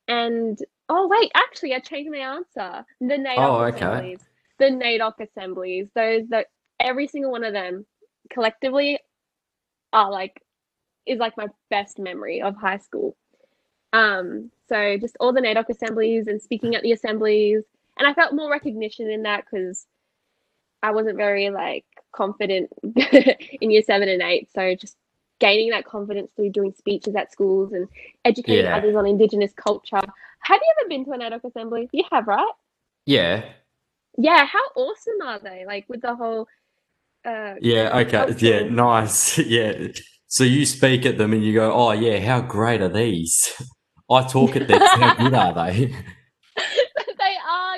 And 0.08 0.58
oh 0.90 1.08
wait, 1.08 1.32
actually 1.36 1.74
I 1.74 1.80
changed 1.80 2.12
my 2.12 2.18
answer. 2.18 2.86
The 3.00 3.16
NAIDOC 3.16 3.38
Oh, 3.42 3.64
okay. 3.64 4.02
assemblies. 4.02 4.20
The 4.60 4.66
NAIDOC 4.66 5.14
assemblies. 5.20 5.88
Those 5.96 6.28
that 6.30 6.48
every 6.80 7.08
single 7.08 7.32
one 7.32 7.44
of 7.44 7.54
them 7.54 7.86
collectively 8.32 9.00
are 9.92 10.10
like 10.10 10.42
is 11.06 11.18
like 11.18 11.36
my 11.36 11.48
best 11.70 11.98
memory 11.98 12.42
of 12.42 12.56
high 12.56 12.78
school. 12.78 13.16
Um, 13.94 14.52
so 14.68 14.98
just 14.98 15.16
all 15.20 15.34
the 15.34 15.42
NAIDOC 15.42 15.70
assemblies 15.70 16.28
and 16.28 16.42
speaking 16.42 16.76
at 16.76 16.82
the 16.84 16.92
assemblies, 16.92 17.64
and 17.98 18.08
I 18.08 18.14
felt 18.14 18.34
more 18.34 18.50
recognition 18.52 19.10
in 19.10 19.24
that 19.24 19.44
because 19.50 19.86
I 20.82 20.90
wasn't 20.90 21.16
very 21.16 21.50
like 21.50 21.84
confident 22.12 22.70
in 23.60 23.70
year 23.70 23.82
seven 23.82 24.08
and 24.08 24.22
eight. 24.22 24.48
So 24.54 24.74
just 24.74 24.96
gaining 25.38 25.70
that 25.70 25.84
confidence 25.84 26.30
through 26.36 26.50
doing 26.50 26.72
speeches 26.76 27.14
at 27.16 27.32
schools 27.32 27.72
and 27.72 27.88
educating 28.24 28.64
Yeah. 28.66 28.76
others 28.76 28.94
on 28.94 29.06
Indigenous 29.06 29.52
culture. 29.52 30.00
Have 30.40 30.60
you 30.60 30.74
ever 30.80 30.88
been 30.88 31.04
to 31.04 31.12
a 31.12 31.18
NAIDOC 31.18 31.44
assembly? 31.44 31.88
You 31.92 32.04
have, 32.12 32.26
right? 32.26 32.52
Yeah, 33.06 33.44
Yeah. 34.18 34.44
How 34.46 34.62
awesome 34.76 35.20
are 35.24 35.38
they? 35.38 35.64
Like 35.66 35.88
with 35.88 36.02
the 36.02 36.14
whole. 36.14 36.46
Uh, 37.24 37.54
yeah, 37.60 37.96
okay, 38.00 38.34
yeah, 38.38 38.68
nice, 38.68 39.38
yeah. 39.56 39.88
So 40.26 40.42
you 40.44 40.66
speak 40.66 41.06
at 41.06 41.18
them 41.18 41.32
and 41.32 41.44
you 41.44 41.54
go, 41.54 41.72
"Oh 41.72 41.92
yeah, 41.92 42.18
how 42.18 42.40
great 42.40 42.80
are 42.80 42.88
these?" 42.88 43.52
I 44.10 44.22
talk 44.24 44.56
at 44.56 44.66
them. 44.68 44.80
How 44.80 45.14
good 45.14 45.32
are 45.34 45.54
they? 45.54 45.94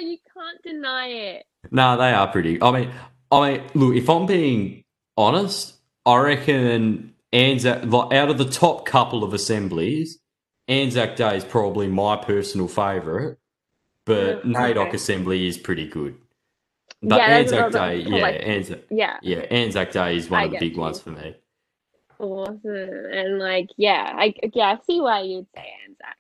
You 0.05 0.19
can't 0.35 0.63
deny 0.63 1.09
it. 1.09 1.47
No, 1.71 1.97
they 1.97 2.13
are 2.13 2.29
pretty. 2.29 2.61
I 2.63 2.71
mean, 2.73 2.91
I 3.33 3.51
mean, 3.59 3.63
look, 3.75 3.97
if 3.97 4.09
I'm 4.11 4.27
being 4.27 4.85
honest, 5.17 5.75
I 6.07 6.17
reckon 6.19 7.15
Anzac, 7.33 7.85
like, 7.87 8.13
out 8.13 8.31
of 8.31 8.39
the 8.39 8.45
top 8.49 8.87
couple 8.87 9.25
of 9.25 9.35
assemblies, 9.35 10.19
Anzac 10.69 11.17
Day 11.17 11.37
is 11.39 11.45
probably 11.45 11.89
my 11.89 12.17
personal 12.17 12.69
favourite, 12.69 13.37
but 14.07 14.45
Mm, 14.45 14.55
NAIDOC 14.55 14.89
okay. 14.89 14.97
assembly 14.97 15.47
is 15.47 15.59
pretty 15.59 15.89
good. 15.89 16.17
But 17.03 17.17
Yeah, 17.19 17.27
Anzac 17.39 17.73
Day, 17.73 17.97
yeah, 18.01 18.23
like- 18.23 18.43
Anzac, 18.47 18.81
Yeah. 18.91 19.19
yeah, 19.23 19.41
Anzac 19.51 19.93
Day 19.93 20.17
is 20.17 20.31
one 20.31 20.41
I 20.41 20.45
of 20.45 20.51
the 20.53 20.59
big 20.59 20.75
you. 20.75 20.81
ones 20.81 21.01
for 21.01 21.11
me. 21.11 21.37
Awesome. 22.19 22.61
And 22.67 23.39
like, 23.39 23.69
yeah, 23.77 24.13
I 24.17 24.35
yeah, 24.55 24.79
I 24.79 24.79
see 24.87 25.01
why 25.01 25.23
you'd 25.23 25.49
say 25.55 25.75
Anzac. 25.87 26.17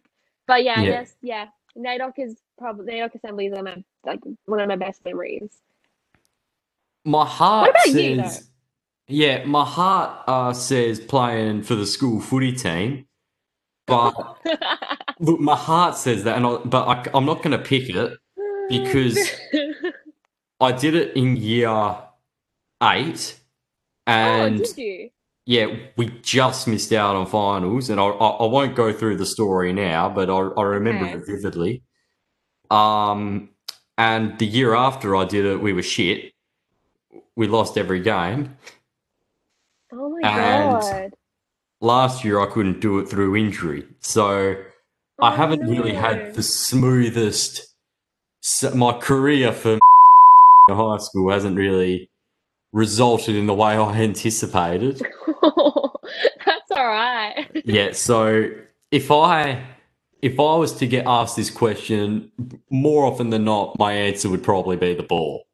But 0.46 0.64
yeah, 0.64 0.80
I 0.80 0.82
Yeah. 0.82 0.90
guess 0.90 1.16
yeah, 1.22 1.46
NAIDOC 1.76 2.18
is 2.18 2.40
probably 2.58 2.94
NAIDOC 2.94 3.14
assemblies 3.16 3.52
are 3.52 3.62
my 3.62 3.82
like 4.04 4.20
one 4.46 4.60
of 4.60 4.68
my 4.68 4.76
best 4.76 5.04
memories. 5.04 5.50
My 7.04 7.26
heart 7.26 7.70
about 7.70 7.86
you, 7.86 7.92
says, 8.22 8.48
yeah, 9.08 9.44
my 9.44 9.64
heart 9.64 10.24
uh, 10.26 10.52
says 10.52 10.98
playing 11.00 11.62
for 11.62 11.74
the 11.74 11.86
school 11.86 12.20
footy 12.20 12.52
team, 12.52 13.06
but 13.86 14.14
look, 15.20 15.40
my 15.40 15.56
heart 15.56 15.96
says 15.96 16.24
that, 16.24 16.36
and 16.36 16.46
I, 16.46 16.56
but 16.64 16.88
I, 16.88 17.10
I'm 17.16 17.26
not 17.26 17.42
going 17.42 17.50
to 17.58 17.64
pick 17.64 17.88
it. 17.90 18.18
Because- 18.70 19.30
I 20.60 20.72
did 20.72 20.94
it 20.94 21.14
in 21.16 21.36
year 21.36 21.98
eight, 22.82 23.38
and 24.06 24.58
did 24.58 24.78
you? 24.78 25.10
yeah, 25.44 25.66
we 25.96 26.06
just 26.22 26.66
missed 26.68 26.92
out 26.92 27.16
on 27.16 27.26
finals. 27.26 27.90
And 27.90 28.00
I, 28.00 28.04
I, 28.04 28.28
I 28.28 28.46
won't 28.46 28.74
go 28.74 28.92
through 28.92 29.16
the 29.16 29.26
story 29.26 29.72
now, 29.74 30.08
but 30.08 30.30
I, 30.30 30.36
I 30.36 30.62
remember 30.62 31.04
Okay. 31.06 31.16
it 31.16 31.26
vividly. 31.26 31.82
Um, 32.74 33.50
and 33.98 34.38
the 34.38 34.46
year 34.46 34.74
after 34.74 35.14
I 35.16 35.24
did 35.24 35.44
it, 35.44 35.60
we 35.60 35.72
were 35.72 35.82
shit. 35.82 36.32
We 37.36 37.46
lost 37.46 37.78
every 37.78 38.00
game. 38.00 38.56
Oh 39.92 40.10
my 40.10 40.28
And- 40.28 40.80
god. 40.80 41.14
Last 41.80 42.24
year, 42.24 42.40
I 42.40 42.46
couldn't 42.46 42.80
do 42.80 42.98
it 42.98 43.08
through 43.08 43.36
injury, 43.36 43.86
so 44.00 44.56
I 45.20 45.28
Oh, 45.32 45.36
haven't 45.36 45.68
really 45.68 45.92
had 45.92 46.34
the 46.34 46.42
smoothest. 46.42 47.74
My 48.74 48.92
career 48.94 49.52
for 49.52 49.78
high 50.70 50.96
school 50.98 51.30
hasn't 51.30 51.56
really 51.58 52.08
resulted 52.72 53.36
in 53.36 53.46
the 53.46 53.54
way 53.54 53.74
I 53.76 53.92
anticipated. 54.00 54.98
That's 55.42 56.70
all 56.70 56.86
right. 56.88 57.46
yeah, 57.66 57.92
so 57.92 58.50
if 58.90 59.10
I 59.10 59.62
if 60.24 60.40
I 60.40 60.56
was 60.56 60.72
to 60.78 60.86
get 60.86 61.06
asked 61.06 61.36
this 61.36 61.50
question, 61.50 62.32
more 62.70 63.04
often 63.04 63.28
than 63.30 63.44
not, 63.44 63.78
my 63.78 63.92
answer 63.92 64.30
would 64.30 64.42
probably 64.42 64.76
be 64.76 64.94
the 64.94 65.02
ball. 65.02 65.46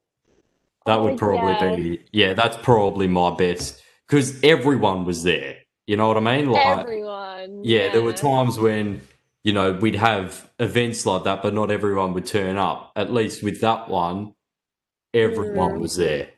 That 0.87 1.01
Oh, 1.01 1.05
would 1.05 1.19
probably 1.19 1.69
yeah. 1.69 1.77
be 1.77 2.01
yeah, 2.13 2.35
that's 2.35 2.57
probably 2.59 3.09
my 3.09 3.35
best 3.35 3.83
because 4.07 4.43
everyone 4.45 5.05
was 5.05 5.25
there. 5.25 5.57
You 5.89 5.97
know 5.97 6.09
what 6.09 6.17
I 6.17 6.21
mean? 6.21 6.51
Like 6.51 6.67
Everyone. 6.79 7.65
yeah, 7.65 7.91
there 7.93 8.03
were 8.03 8.13
times 8.13 8.59
when 8.61 9.03
you 9.43 9.53
know 9.53 9.73
we'd 9.73 9.97
have 9.97 10.49
events 10.61 11.05
like 11.05 11.25
that, 11.25 11.43
but 11.43 11.53
not 11.53 11.73
everyone 11.73 12.15
would 12.15 12.27
turn 12.27 12.57
up. 12.57 12.93
At 12.97 13.13
least 13.13 13.43
with 13.43 13.61
that 13.63 13.89
one, 13.89 14.35
everyone 15.15 15.73
Mm. 15.73 15.81
was 15.81 15.97
there. 15.97 16.31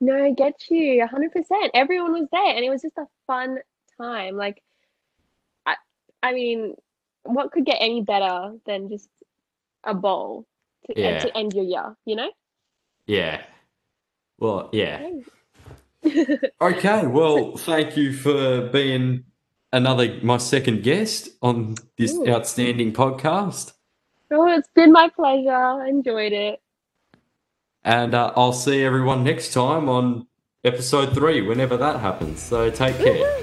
No, 0.00 0.16
I 0.24 0.32
get 0.32 0.54
you 0.68 1.00
100%. 1.04 1.70
Everyone 1.74 2.12
was 2.12 2.28
there 2.32 2.56
and 2.56 2.64
it 2.64 2.70
was 2.70 2.82
just 2.82 2.98
a 2.98 3.06
fun 3.28 3.58
time. 4.00 4.36
Like, 4.36 4.60
I, 5.64 5.76
I 6.24 6.32
mean, 6.32 6.74
what 7.24 7.52
could 7.52 7.64
get 7.64 7.78
any 7.80 8.02
better 8.02 8.52
than 8.66 8.88
just 8.88 9.08
a 9.84 9.94
bowl 9.94 10.46
to, 10.86 11.00
Yeah. 11.00 11.18
to 11.20 11.36
end 11.36 11.52
your 11.54 11.64
year, 11.64 11.96
you 12.04 12.16
know? 12.16 12.30
Yeah, 13.06 13.42
Well, 14.38 14.70
yeah. 14.72 15.08
okay, 16.60 17.06
well, 17.06 17.56
thank 17.56 17.96
you 17.96 18.12
for 18.12 18.68
being 18.68 19.24
another 19.72 20.18
my 20.22 20.36
second 20.38 20.82
guest 20.82 21.28
on 21.42 21.76
this 21.96 22.12
Ooh. 22.12 22.28
outstanding 22.28 22.92
podcast. 22.92 23.72
Oh, 24.30 24.46
it's 24.48 24.68
been 24.74 24.92
my 24.92 25.08
pleasure. 25.14 25.50
I 25.54 25.88
enjoyed 25.88 26.32
it. 26.32 26.60
And 27.84 28.14
uh, 28.14 28.32
I'll 28.36 28.52
see 28.52 28.82
everyone 28.82 29.24
next 29.24 29.52
time 29.52 29.88
on 29.88 30.26
episode 30.64 31.14
three, 31.14 31.42
whenever 31.42 31.76
that 31.76 32.00
happens. 32.00 32.40
So 32.40 32.70
take 32.70 32.96
care. 32.96 33.38